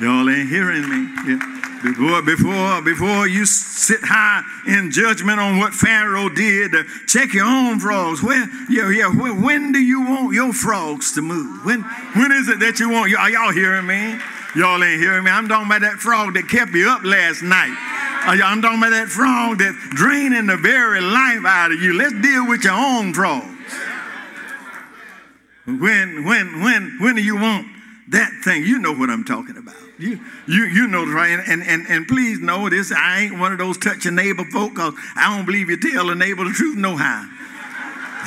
Y'all 0.00 0.28
ain't 0.28 0.48
hearing 0.48 0.88
me. 0.88 1.08
Yeah. 1.26 1.56
Before, 1.82 2.22
before, 2.22 2.82
before 2.82 3.28
you 3.28 3.44
sit 3.46 4.00
high 4.02 4.42
in 4.66 4.90
judgment 4.90 5.38
on 5.38 5.58
what 5.58 5.72
Pharaoh 5.72 6.28
did, 6.28 6.74
uh, 6.74 6.82
check 7.06 7.32
your 7.32 7.46
own 7.46 7.78
frogs. 7.78 8.22
Where, 8.22 8.48
yeah, 8.68 8.90
yeah. 8.90 9.08
When 9.08 9.72
do 9.72 9.78
you 9.78 10.00
want 10.00 10.34
your 10.34 10.52
frogs 10.52 11.12
to 11.12 11.22
move? 11.22 11.64
When, 11.64 11.82
when 11.82 12.32
is 12.32 12.48
it 12.48 12.60
that 12.60 12.80
you 12.80 12.90
want? 12.90 13.14
Are 13.14 13.30
y'all 13.30 13.52
hearing 13.52 13.86
me? 13.86 14.18
Y'all 14.56 14.82
ain't 14.82 15.00
hearing 15.00 15.24
me. 15.24 15.30
I'm 15.30 15.48
talking 15.48 15.66
about 15.66 15.82
that 15.82 15.98
frog 15.98 16.34
that 16.34 16.48
kept 16.48 16.72
you 16.72 16.88
up 16.88 17.04
last 17.04 17.42
night. 17.42 17.76
I'm 18.26 18.60
talking 18.60 18.78
about 18.78 18.90
that 18.90 19.08
frog 19.08 19.58
that's 19.58 19.76
draining 19.90 20.46
the 20.46 20.56
very 20.56 21.00
life 21.00 21.44
out 21.44 21.72
of 21.72 21.80
you. 21.80 21.92
Let's 21.96 22.14
deal 22.20 22.48
with 22.48 22.64
your 22.64 22.74
own 22.74 23.14
frogs. 23.14 23.46
When, 25.66 26.24
when, 26.24 26.62
when, 26.62 26.96
when 27.00 27.14
do 27.16 27.22
you 27.22 27.36
want 27.36 27.66
that 28.08 28.32
thing? 28.44 28.64
You 28.64 28.78
know 28.78 28.94
what 28.94 29.10
I'm 29.10 29.24
talking 29.24 29.56
about. 29.56 29.85
You, 29.98 30.20
you, 30.46 30.64
you 30.64 30.88
know 30.88 31.06
right. 31.06 31.40
And, 31.46 31.62
and, 31.62 31.86
and 31.88 32.06
please 32.06 32.40
know 32.40 32.68
this. 32.68 32.92
I 32.92 33.22
ain't 33.22 33.38
one 33.38 33.52
of 33.52 33.58
those 33.58 33.78
touch 33.78 34.04
your 34.04 34.12
neighbor 34.12 34.44
folk 34.44 34.74
because 34.74 34.94
I 35.16 35.34
don't 35.34 35.46
believe 35.46 35.70
you 35.70 35.78
tell 35.78 36.10
a 36.10 36.14
neighbor 36.14 36.44
the 36.44 36.50
truth 36.50 36.76
no 36.76 36.96
how. 36.96 37.26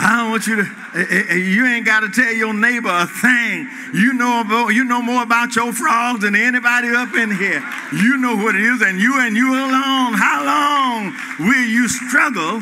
I 0.01 0.15
don't 0.17 0.31
want 0.31 0.47
you 0.47 0.55
to, 0.55 0.61
eh, 0.61 1.05
eh, 1.09 1.23
eh, 1.29 1.35
you 1.35 1.65
ain't 1.65 1.85
got 1.85 1.99
to 1.99 2.09
tell 2.09 2.31
your 2.31 2.53
neighbor 2.53 2.89
a 2.89 3.05
thing. 3.05 3.67
You 3.93 4.13
know, 4.13 4.41
about, 4.41 4.69
you 4.69 4.85
know 4.85 5.01
more 5.01 5.23
about 5.23 5.55
your 5.57 5.73
frogs 5.73 6.21
than 6.21 6.35
anybody 6.35 6.87
up 6.89 7.13
in 7.15 7.29
here. 7.35 7.61
You 7.91 8.17
know 8.17 8.35
what 8.37 8.55
it 8.55 8.61
is, 8.61 8.81
and 8.81 8.97
you 8.97 9.19
and 9.19 9.35
you 9.35 9.51
alone. 9.51 10.13
How 10.13 10.45
long 10.45 11.13
will 11.39 11.67
you 11.67 11.89
struggle? 11.89 12.61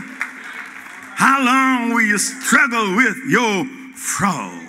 How 1.16 1.44
long 1.46 1.94
will 1.94 2.02
you 2.02 2.18
struggle 2.18 2.96
with 2.96 3.18
your 3.30 3.66
frogs? 3.94 4.67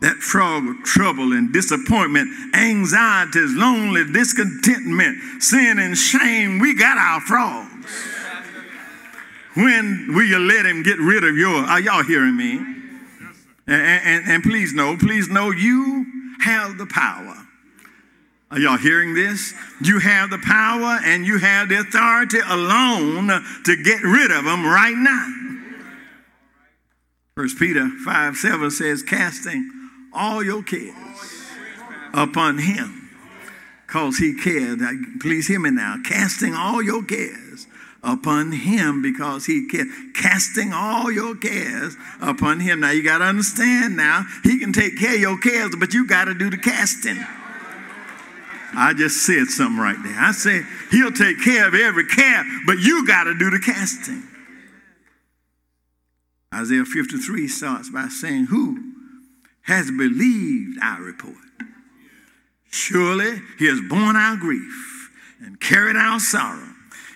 That 0.00 0.16
frog 0.16 0.68
of 0.68 0.84
trouble 0.84 1.32
and 1.32 1.52
disappointment, 1.52 2.28
anxieties, 2.54 3.54
lonely, 3.56 4.04
discontentment, 4.12 5.42
sin, 5.42 5.78
and 5.78 5.96
shame. 5.96 6.60
We 6.60 6.74
got 6.74 6.98
our 6.98 7.20
frogs. 7.20 7.86
When 9.54 10.14
will 10.14 10.24
you 10.24 10.38
let 10.38 10.64
him 10.66 10.84
get 10.84 10.98
rid 10.98 11.24
of 11.24 11.36
your? 11.36 11.64
Are 11.64 11.80
y'all 11.80 12.04
hearing 12.04 12.36
me? 12.36 12.58
And, 13.66 13.82
and, 13.82 14.24
and 14.28 14.42
please 14.44 14.72
know, 14.72 14.96
please 14.96 15.28
know 15.28 15.50
you 15.50 16.06
have 16.40 16.78
the 16.78 16.86
power. 16.86 17.34
Are 18.50 18.58
y'all 18.58 18.78
hearing 18.78 19.14
this? 19.14 19.52
You 19.82 19.98
have 19.98 20.30
the 20.30 20.38
power 20.38 21.00
and 21.04 21.26
you 21.26 21.38
have 21.38 21.68
the 21.68 21.80
authority 21.80 22.38
alone 22.48 23.28
to 23.64 23.82
get 23.82 24.02
rid 24.02 24.30
of 24.30 24.44
them 24.44 24.64
right 24.64 24.96
now. 24.96 25.34
First 27.36 27.58
Peter 27.58 27.88
5 28.04 28.36
7 28.36 28.70
says, 28.70 29.02
casting 29.02 29.70
all 30.12 30.42
your 30.42 30.62
cares 30.62 30.94
upon 32.12 32.58
him. 32.58 33.10
Because 33.86 34.18
he 34.18 34.34
cared. 34.34 34.80
Please 35.20 35.48
hear 35.48 35.60
me 35.60 35.70
now. 35.70 35.96
Casting 36.04 36.54
all 36.54 36.82
your 36.82 37.02
cares 37.02 37.66
upon 38.02 38.52
him 38.52 39.00
because 39.02 39.46
he 39.46 39.66
cared. 39.66 39.88
Casting 40.14 40.72
all 40.72 41.10
your 41.10 41.34
cares 41.36 41.96
upon 42.20 42.60
him. 42.60 42.80
Now 42.80 42.90
you 42.90 43.02
got 43.02 43.18
to 43.18 43.24
understand 43.24 43.96
now, 43.96 44.24
he 44.44 44.58
can 44.58 44.72
take 44.72 44.98
care 44.98 45.14
of 45.14 45.20
your 45.20 45.38
cares, 45.38 45.74
but 45.78 45.94
you 45.94 46.06
got 46.06 46.26
to 46.26 46.34
do 46.34 46.50
the 46.50 46.58
casting. 46.58 47.24
I 48.74 48.92
just 48.92 49.24
said 49.24 49.46
something 49.46 49.80
right 49.80 49.96
there. 50.02 50.18
I 50.18 50.32
said, 50.32 50.66
he'll 50.90 51.10
take 51.10 51.42
care 51.42 51.66
of 51.66 51.74
every 51.74 52.06
care, 52.06 52.44
but 52.66 52.78
you 52.78 53.06
got 53.06 53.24
to 53.24 53.34
do 53.34 53.50
the 53.50 53.58
casting. 53.58 54.22
Isaiah 56.54 56.84
53 56.84 57.48
starts 57.48 57.90
by 57.90 58.08
saying, 58.08 58.46
Who 58.46 58.97
has 59.68 59.90
believed 59.90 60.78
our 60.82 61.02
report? 61.02 61.36
Surely 62.70 63.40
he 63.58 63.66
has 63.66 63.80
borne 63.88 64.16
our 64.16 64.36
grief 64.36 65.10
and 65.40 65.60
carried 65.60 65.94
our 65.94 66.18
sorrow. 66.18 66.68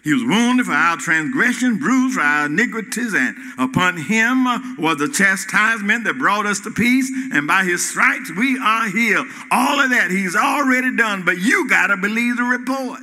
He 0.04 0.12
was 0.12 0.22
wounded 0.22 0.66
for 0.66 0.72
our 0.72 0.96
transgression, 0.96 1.78
bruised 1.78 2.16
for 2.16 2.20
our 2.20 2.46
iniquities, 2.46 3.14
and 3.14 3.36
upon 3.58 3.96
him 3.96 4.46
uh, 4.46 4.58
was 4.76 4.98
the 4.98 5.08
chastisement 5.08 6.04
that 6.04 6.18
brought 6.18 6.44
us 6.44 6.60
to 6.60 6.70
peace, 6.70 7.10
and 7.32 7.46
by 7.46 7.64
his 7.64 7.88
stripes 7.88 8.30
we 8.36 8.58
are 8.58 8.88
healed. 8.88 9.28
All 9.50 9.80
of 9.80 9.90
that 9.90 10.10
he's 10.10 10.36
already 10.36 10.94
done, 10.94 11.24
but 11.24 11.38
you 11.38 11.68
got 11.68 11.86
to 11.86 11.96
believe 11.96 12.36
the 12.36 12.42
report. 12.42 13.00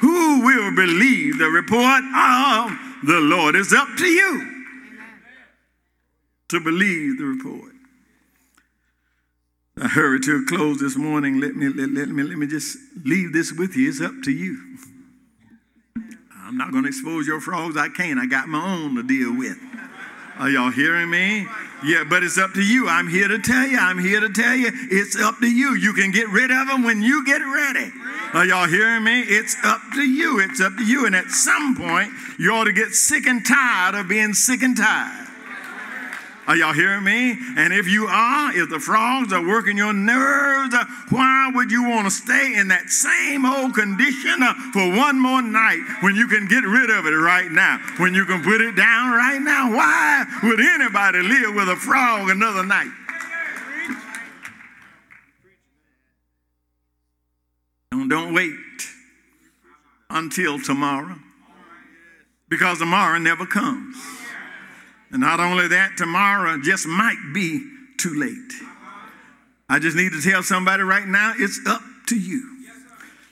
Who 0.00 0.44
will 0.44 0.74
believe 0.74 1.38
the 1.38 1.48
report 1.48 2.04
of 2.14 2.78
the 3.06 3.20
Lord? 3.20 3.56
It's 3.56 3.72
up 3.72 3.88
to 3.96 4.06
you 4.06 4.64
to 6.48 6.60
believe 6.60 7.18
the 7.18 7.24
report. 7.24 7.71
I 9.80 9.88
hurry 9.88 10.20
to 10.20 10.42
a 10.42 10.44
close 10.48 10.80
this 10.80 10.96
morning. 10.96 11.40
Let 11.40 11.54
me, 11.54 11.68
let, 11.68 11.90
let, 11.90 12.08
me, 12.08 12.22
let 12.22 12.36
me 12.36 12.46
just 12.46 12.76
leave 13.04 13.32
this 13.32 13.52
with 13.52 13.74
you. 13.74 13.88
It's 13.88 14.00
up 14.00 14.12
to 14.24 14.30
you. 14.30 14.76
I'm 16.36 16.58
not 16.58 16.72
going 16.72 16.84
to 16.84 16.88
expose 16.88 17.26
your 17.26 17.40
frogs. 17.40 17.76
I 17.76 17.88
can't. 17.88 18.18
I 18.18 18.26
got 18.26 18.48
my 18.48 18.62
own 18.62 18.96
to 18.96 19.02
deal 19.02 19.36
with. 19.36 19.56
Are 20.38 20.50
y'all 20.50 20.70
hearing 20.70 21.08
me? 21.08 21.46
Yeah, 21.84 22.04
but 22.08 22.22
it's 22.22 22.36
up 22.36 22.52
to 22.52 22.62
you. 22.62 22.88
I'm 22.88 23.08
here 23.08 23.28
to 23.28 23.38
tell 23.38 23.66
you. 23.66 23.78
I'm 23.78 23.98
here 23.98 24.20
to 24.20 24.28
tell 24.28 24.54
you. 24.54 24.70
It's 24.90 25.18
up 25.18 25.38
to 25.38 25.46
you. 25.46 25.74
You 25.74 25.94
can 25.94 26.10
get 26.10 26.28
rid 26.28 26.50
of 26.50 26.68
them 26.68 26.84
when 26.84 27.00
you 27.02 27.24
get 27.24 27.38
ready. 27.38 27.90
Are 28.34 28.44
y'all 28.44 28.68
hearing 28.68 29.04
me? 29.04 29.20
It's 29.20 29.56
up 29.64 29.80
to 29.94 30.02
you. 30.02 30.40
It's 30.40 30.60
up 30.60 30.76
to 30.76 30.84
you. 30.84 31.06
And 31.06 31.16
at 31.16 31.30
some 31.30 31.76
point, 31.76 32.10
you 32.38 32.52
ought 32.52 32.64
to 32.64 32.72
get 32.72 32.92
sick 32.92 33.26
and 33.26 33.44
tired 33.44 33.94
of 33.94 34.08
being 34.08 34.34
sick 34.34 34.62
and 34.62 34.76
tired. 34.76 35.21
Are 36.46 36.56
y'all 36.56 36.72
hearing 36.72 37.04
me? 37.04 37.38
And 37.56 37.72
if 37.72 37.86
you 37.86 38.06
are, 38.06 38.56
if 38.56 38.68
the 38.68 38.80
frogs 38.80 39.32
are 39.32 39.46
working 39.46 39.76
your 39.76 39.92
nerves, 39.92 40.74
why 41.10 41.52
would 41.54 41.70
you 41.70 41.88
want 41.88 42.06
to 42.06 42.10
stay 42.10 42.56
in 42.56 42.66
that 42.68 42.90
same 42.90 43.46
old 43.46 43.74
condition 43.74 44.42
uh, 44.42 44.52
for 44.72 44.96
one 44.96 45.20
more 45.20 45.40
night 45.40 45.80
when 46.00 46.16
you 46.16 46.26
can 46.26 46.48
get 46.48 46.64
rid 46.64 46.90
of 46.90 47.06
it 47.06 47.10
right 47.10 47.50
now? 47.50 47.78
When 47.98 48.12
you 48.12 48.24
can 48.24 48.42
put 48.42 48.60
it 48.60 48.74
down 48.74 49.12
right 49.12 49.40
now? 49.40 49.70
Why 49.72 50.24
would 50.42 50.58
anybody 50.58 51.22
live 51.22 51.54
with 51.54 51.68
a 51.68 51.76
frog 51.76 52.28
another 52.28 52.66
night? 52.66 52.90
Don't, 57.92 58.08
don't 58.08 58.34
wait 58.34 58.58
until 60.10 60.58
tomorrow 60.58 61.16
because 62.48 62.78
tomorrow 62.78 63.18
never 63.18 63.46
comes. 63.46 64.21
And 65.12 65.20
not 65.20 65.40
only 65.40 65.68
that, 65.68 65.96
tomorrow 65.96 66.58
just 66.62 66.86
might 66.86 67.32
be 67.34 67.64
too 67.98 68.14
late. 68.18 68.52
I 69.68 69.78
just 69.78 69.96
need 69.96 70.12
to 70.12 70.20
tell 70.20 70.42
somebody 70.42 70.82
right 70.82 71.06
now 71.06 71.34
it's 71.36 71.60
up 71.66 71.82
to 72.08 72.18
you. 72.18 72.48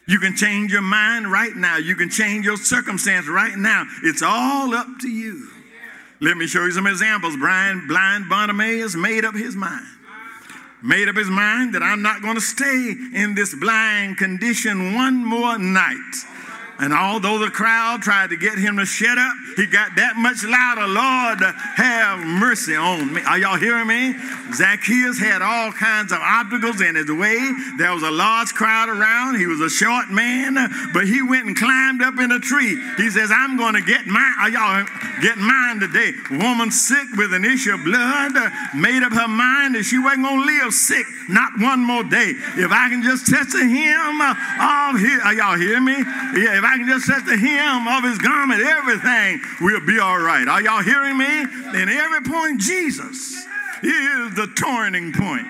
You 0.06 0.18
can 0.18 0.36
change 0.36 0.72
your 0.72 0.82
mind 0.82 1.30
right 1.30 1.54
now. 1.54 1.76
You 1.76 1.94
can 1.94 2.10
change 2.10 2.44
your 2.44 2.56
circumstance 2.56 3.28
right 3.28 3.56
now. 3.56 3.84
It's 4.02 4.22
all 4.22 4.74
up 4.74 4.86
to 5.02 5.08
you. 5.08 5.48
Let 6.20 6.36
me 6.36 6.46
show 6.46 6.64
you 6.64 6.72
some 6.72 6.86
examples. 6.86 7.36
Brian, 7.36 7.86
blind 7.86 8.28
Bartimaeus 8.28 8.94
made 8.94 9.24
up 9.24 9.34
his 9.34 9.56
mind. 9.56 9.86
Made 10.82 11.08
up 11.08 11.16
his 11.16 11.30
mind 11.30 11.74
that 11.74 11.82
I'm 11.82 12.02
not 12.02 12.22
going 12.22 12.34
to 12.34 12.40
stay 12.40 12.94
in 13.14 13.34
this 13.34 13.54
blind 13.54 14.18
condition 14.18 14.94
one 14.94 15.24
more 15.24 15.58
night. 15.58 16.24
And 16.80 16.94
although 16.94 17.38
the 17.38 17.50
crowd 17.50 18.00
tried 18.00 18.30
to 18.30 18.36
get 18.36 18.58
him 18.58 18.78
to 18.78 18.86
shut 18.86 19.18
up, 19.18 19.36
he 19.56 19.66
got 19.66 19.94
that 19.96 20.16
much 20.16 20.42
louder. 20.42 20.88
Lord, 20.88 21.44
have 21.76 22.24
mercy 22.24 22.74
on 22.74 23.12
me. 23.12 23.20
Are 23.22 23.38
y'all 23.38 23.58
hearing 23.58 23.86
me? 23.86 24.16
Zacchaeus 24.54 25.18
had 25.18 25.42
all 25.42 25.72
kinds 25.72 26.10
of 26.10 26.18
obstacles 26.22 26.80
in 26.80 26.96
his 26.96 27.12
way. 27.12 27.36
There 27.76 27.92
was 27.92 28.02
a 28.02 28.10
large 28.10 28.54
crowd 28.54 28.88
around. 28.88 29.36
He 29.36 29.46
was 29.46 29.60
a 29.60 29.68
short 29.68 30.08
man, 30.08 30.56
but 30.94 31.04
he 31.04 31.20
went 31.20 31.46
and 31.46 31.56
climbed 31.56 32.00
up 32.00 32.18
in 32.18 32.32
a 32.32 32.40
tree. 32.40 32.80
He 32.96 33.10
says, 33.10 33.30
I'm 33.30 33.58
going 33.58 33.74
to 33.74 33.82
get 33.82 34.06
mine. 34.06 34.34
Are 34.40 34.48
y'all 34.48 34.86
get 35.20 35.36
mine 35.36 35.80
today? 35.80 36.12
Woman 36.30 36.70
sick 36.70 37.06
with 37.16 37.34
an 37.34 37.44
issue 37.44 37.74
of 37.74 37.84
blood 37.84 38.32
made 38.74 39.02
up 39.02 39.12
her 39.12 39.28
mind 39.28 39.74
that 39.74 39.84
she 39.84 39.98
wasn't 39.98 40.24
going 40.24 40.40
to 40.40 40.46
live 40.46 40.72
sick 40.72 41.04
not 41.30 41.52
one 41.58 41.80
more 41.80 42.02
day. 42.02 42.34
If 42.56 42.70
I 42.72 42.88
can 42.88 43.02
just 43.02 43.26
touch 43.26 43.52
the 43.52 43.64
hem 43.64 44.20
of 44.20 45.00
his, 45.00 45.20
are 45.22 45.34
y'all 45.34 45.56
hear 45.56 45.80
me? 45.80 45.96
Yeah, 46.36 46.58
if 46.58 46.64
I 46.64 46.76
can 46.78 46.86
just 46.86 47.06
touch 47.06 47.24
the 47.24 47.36
hem 47.36 47.88
of 47.88 48.04
his 48.04 48.18
garment, 48.18 48.60
everything 48.60 49.40
will 49.60 49.80
be 49.80 49.98
all 49.98 50.18
right. 50.18 50.46
Are 50.46 50.62
y'all 50.62 50.82
hearing 50.82 51.16
me? 51.16 51.42
In 51.80 51.88
every 51.88 52.22
point, 52.22 52.60
Jesus 52.60 53.46
is 53.82 54.34
the 54.34 54.50
turning 54.56 55.12
point. 55.12 55.46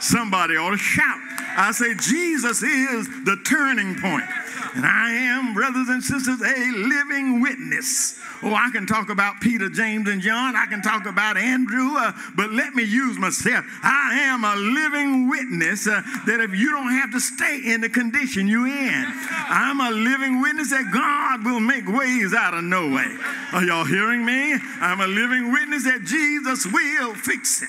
Somebody 0.00 0.56
ought 0.56 0.70
to 0.70 0.78
shout. 0.78 1.20
I 1.56 1.72
say, 1.72 1.94
Jesus 1.94 2.62
is 2.62 3.08
the 3.24 3.38
turning 3.46 3.98
point. 4.00 4.28
And 4.74 4.84
I 4.84 5.10
am, 5.12 5.54
brothers 5.54 5.88
and 5.88 6.02
sisters, 6.02 6.40
a 6.40 6.70
living 6.76 7.40
witness 7.40 8.20
Oh, 8.42 8.54
I 8.54 8.70
can 8.70 8.86
talk 8.86 9.08
about 9.08 9.40
Peter, 9.40 9.68
James, 9.68 10.08
and 10.08 10.20
John. 10.20 10.56
I 10.56 10.66
can 10.66 10.82
talk 10.82 11.06
about 11.06 11.36
Andrew, 11.36 11.96
uh, 11.96 12.12
but 12.36 12.52
let 12.52 12.74
me 12.74 12.82
use 12.82 13.18
myself. 13.18 13.64
I 13.82 14.18
am 14.20 14.44
a 14.44 14.54
living 14.56 15.28
witness 15.28 15.86
uh, 15.86 16.02
that 16.26 16.40
if 16.40 16.54
you 16.54 16.70
don't 16.70 16.92
have 16.92 17.12
to 17.12 17.20
stay 17.20 17.62
in 17.64 17.80
the 17.80 17.88
condition 17.88 18.46
you're 18.46 18.68
in, 18.68 19.04
I'm 19.48 19.80
a 19.80 19.90
living 19.90 20.40
witness 20.42 20.70
that 20.70 20.90
God 20.92 21.44
will 21.44 21.60
make 21.60 21.88
ways 21.88 22.34
out 22.34 22.52
of 22.52 22.64
no 22.64 22.90
way. 22.90 23.16
Are 23.52 23.64
y'all 23.64 23.84
hearing 23.84 24.24
me? 24.24 24.54
I'm 24.80 25.00
a 25.00 25.06
living 25.06 25.50
witness 25.52 25.84
that 25.84 26.04
Jesus 26.04 26.66
will 26.66 27.14
fix 27.14 27.62
it. 27.62 27.68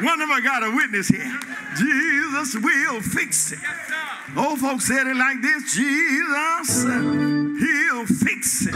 One 0.00 0.20
of 0.20 0.30
I 0.30 0.40
got 0.40 0.62
a 0.62 0.70
witness 0.70 1.08
here. 1.08 1.38
Jesus 1.76 2.54
will 2.56 3.00
fix 3.00 3.52
it. 3.52 3.58
Old 4.36 4.58
folks 4.60 4.86
said 4.86 5.06
it 5.06 5.16
like 5.16 5.40
this 5.42 5.74
Jesus, 5.74 6.84
He'll 6.84 8.06
fix 8.06 8.66
it 8.66 8.74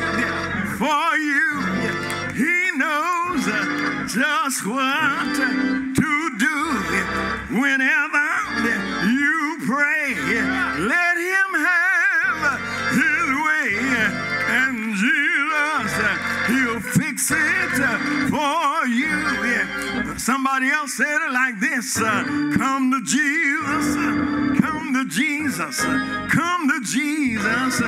for 0.79 1.17
you. 1.17 1.61
He 2.35 2.71
knows 2.77 3.45
just 4.13 4.67
what 4.67 5.37
to 5.97 6.39
do 6.39 6.57
whenever 7.61 8.29
you 9.07 9.59
pray. 9.67 10.15
Let 10.79 11.17
Him 11.19 11.51
have 11.67 12.61
His 12.95 13.29
way, 13.47 13.69
and 14.49 14.95
Jesus, 14.95 15.93
He'll 16.49 16.81
fix 16.81 17.31
it 17.31 18.31
for 18.31 18.87
you. 18.87 19.18
Somebody 20.29 20.69
else 20.69 20.93
said 20.93 21.07
it 21.07 21.33
like 21.33 21.59
this 21.59 21.99
uh, 21.99 22.23
Come 22.59 22.91
to 22.91 23.01
Jesus 23.03 24.59
Come 24.61 24.93
to 24.93 25.05
Jesus. 25.09 25.81
Come 25.81 26.69
to 26.69 26.81
Jesus 26.83 27.79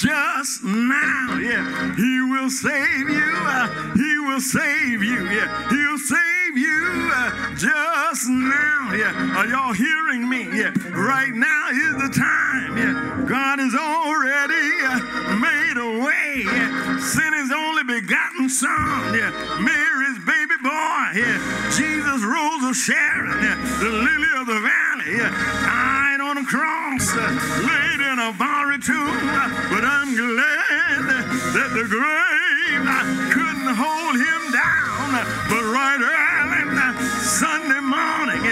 just 0.00 0.64
now. 0.64 1.38
Yeah. 1.40 1.94
He 1.94 2.20
will 2.20 2.50
save 2.50 3.08
you. 3.08 3.32
Uh, 3.34 3.94
he 3.94 4.18
will 4.18 4.40
save 4.40 5.02
you. 5.02 5.30
Yeah. 5.30 5.68
He'll 5.70 5.98
save 5.98 6.56
you 6.56 7.10
uh, 7.14 7.54
just 7.56 8.28
now. 8.28 8.92
Yeah. 8.94 9.36
Are 9.36 9.46
y'all 9.46 9.72
hearing 9.72 10.28
me? 10.28 10.44
Yeah. 10.56 10.72
Right 10.90 11.32
now 11.34 11.68
is 11.70 11.94
the 12.02 12.12
time. 12.12 12.76
Yeah. 12.76 13.24
God 13.28 13.58
has 13.58 13.74
already 13.74 14.68
made 15.40 15.76
a 15.78 16.04
way. 16.04 16.42
Yeah. 16.44 16.98
Sent 16.98 17.34
his 17.34 17.52
only 17.52 17.84
begotten 17.84 18.48
son. 18.48 19.14
Yeah. 19.14 19.30
Mary's 19.60 20.18
baby 20.24 20.37
boy. 20.78 21.06
Yeah. 21.18 21.38
Jesus 21.74 22.20
rose 22.22 22.62
of 22.70 22.76
Sharon. 22.76 23.42
Yeah. 23.42 23.58
The 23.82 23.90
lily 23.90 24.32
of 24.38 24.46
the 24.46 24.60
valley. 24.62 25.12
Yeah 25.18 25.98
on 26.28 26.36
a 26.36 26.44
cross, 26.44 27.16
laid 27.16 28.00
in 28.04 28.18
a 28.18 28.32
borrowed 28.36 28.82
tomb. 28.84 29.16
But 29.72 29.80
I'm 29.80 30.12
glad 30.12 31.08
that 31.56 31.70
the 31.72 31.88
grave 31.88 32.84
couldn't 33.32 33.72
hold 33.72 34.14
him 34.20 34.42
down. 34.52 35.16
But 35.48 35.64
right 35.72 35.96
early 35.96 36.68
Sunday 37.24 37.80
morning, 37.80 38.44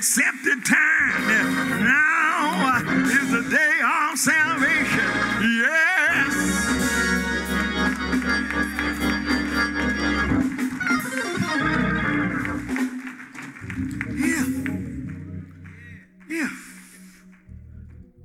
accepted 0.00 0.64
time. 0.64 1.28
Now 1.84 2.80
is 3.04 3.30
the 3.30 3.42
day 3.50 3.80
of 3.84 4.18
salvation. 4.18 5.10
Yes. 5.60 6.34
If, 14.16 14.48
if 16.30 16.56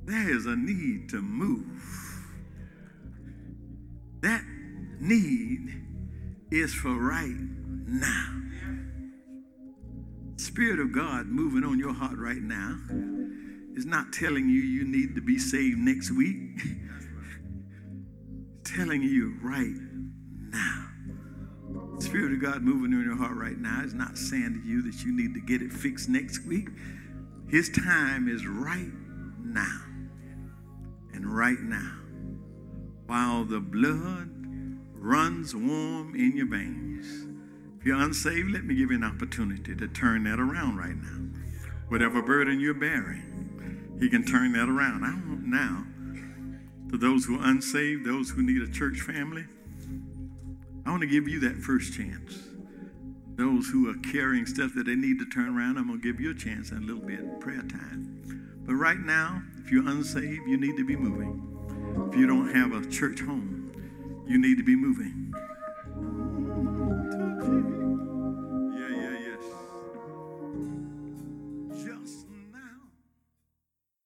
there 0.06 0.30
is 0.30 0.46
a 0.46 0.56
need 0.56 1.10
to 1.10 1.20
move, 1.20 1.82
that 4.22 4.42
need 4.98 5.82
is 6.50 6.72
for 6.72 6.94
right 6.94 7.36
now. 7.86 8.45
Spirit 10.56 10.80
of 10.80 10.90
God 10.90 11.26
moving 11.26 11.64
on 11.64 11.78
your 11.78 11.92
heart 11.92 12.16
right 12.16 12.40
now 12.40 12.78
is 13.76 13.84
not 13.84 14.10
telling 14.10 14.48
you 14.48 14.58
you 14.58 14.84
need 14.86 15.14
to 15.14 15.20
be 15.20 15.38
saved 15.38 15.76
next 15.76 16.10
week. 16.10 16.62
telling 18.64 19.02
you 19.02 19.36
right 19.42 19.76
now. 20.48 20.88
Spirit 21.98 22.32
of 22.32 22.40
God 22.40 22.62
moving 22.62 22.94
in 22.94 23.04
your 23.04 23.18
heart 23.18 23.36
right 23.36 23.58
now 23.58 23.82
is 23.84 23.92
not 23.92 24.16
saying 24.16 24.62
to 24.62 24.66
you 24.66 24.80
that 24.90 25.04
you 25.04 25.14
need 25.14 25.34
to 25.34 25.40
get 25.42 25.60
it 25.60 25.70
fixed 25.70 26.08
next 26.08 26.46
week. 26.46 26.70
His 27.50 27.68
time 27.68 28.26
is 28.26 28.46
right 28.46 28.94
now. 29.44 29.82
And 31.12 31.36
right 31.36 31.60
now, 31.60 31.98
while 33.06 33.44
the 33.44 33.60
blood 33.60 34.30
runs 34.94 35.54
warm 35.54 36.14
in 36.14 36.34
your 36.34 36.48
veins. 36.48 37.25
You're 37.86 38.02
unsaved, 38.02 38.50
let 38.50 38.64
me 38.64 38.74
give 38.74 38.90
you 38.90 38.96
an 38.96 39.04
opportunity 39.04 39.76
to 39.76 39.86
turn 39.86 40.24
that 40.24 40.40
around 40.40 40.76
right 40.76 40.96
now. 40.96 41.38
Whatever 41.86 42.20
burden 42.20 42.58
you're 42.58 42.74
bearing, 42.74 43.96
He 44.00 44.10
can 44.10 44.24
turn 44.24 44.50
that 44.54 44.68
around. 44.68 45.04
I 45.04 45.10
want 45.10 45.46
now, 45.46 45.84
to 46.90 46.98
those 46.98 47.24
who 47.24 47.38
are 47.38 47.46
unsaved, 47.46 48.04
those 48.04 48.28
who 48.28 48.42
need 48.42 48.60
a 48.60 48.68
church 48.68 49.02
family, 49.02 49.44
I 50.84 50.90
want 50.90 51.02
to 51.02 51.06
give 51.06 51.28
you 51.28 51.38
that 51.38 51.58
first 51.58 51.92
chance. 51.92 52.48
Those 53.36 53.68
who 53.68 53.88
are 53.88 54.10
carrying 54.10 54.46
stuff 54.46 54.72
that 54.74 54.86
they 54.86 54.96
need 54.96 55.20
to 55.20 55.26
turn 55.26 55.56
around, 55.56 55.78
I'm 55.78 55.86
going 55.86 56.00
to 56.00 56.12
give 56.12 56.20
you 56.20 56.32
a 56.32 56.34
chance 56.34 56.72
in 56.72 56.78
a 56.78 56.80
little 56.80 57.06
bit 57.06 57.38
prayer 57.38 57.62
time. 57.62 58.20
But 58.66 58.74
right 58.74 58.98
now, 58.98 59.42
if 59.62 59.70
you're 59.70 59.88
unsaved, 59.88 60.48
you 60.48 60.56
need 60.56 60.76
to 60.76 60.84
be 60.84 60.96
moving. 60.96 62.10
If 62.10 62.18
you 62.18 62.26
don't 62.26 62.52
have 62.52 62.72
a 62.72 62.84
church 62.90 63.20
home, 63.20 64.24
you 64.26 64.38
need 64.40 64.56
to 64.56 64.64
be 64.64 64.74
moving 64.74 65.25
king. 67.46 67.85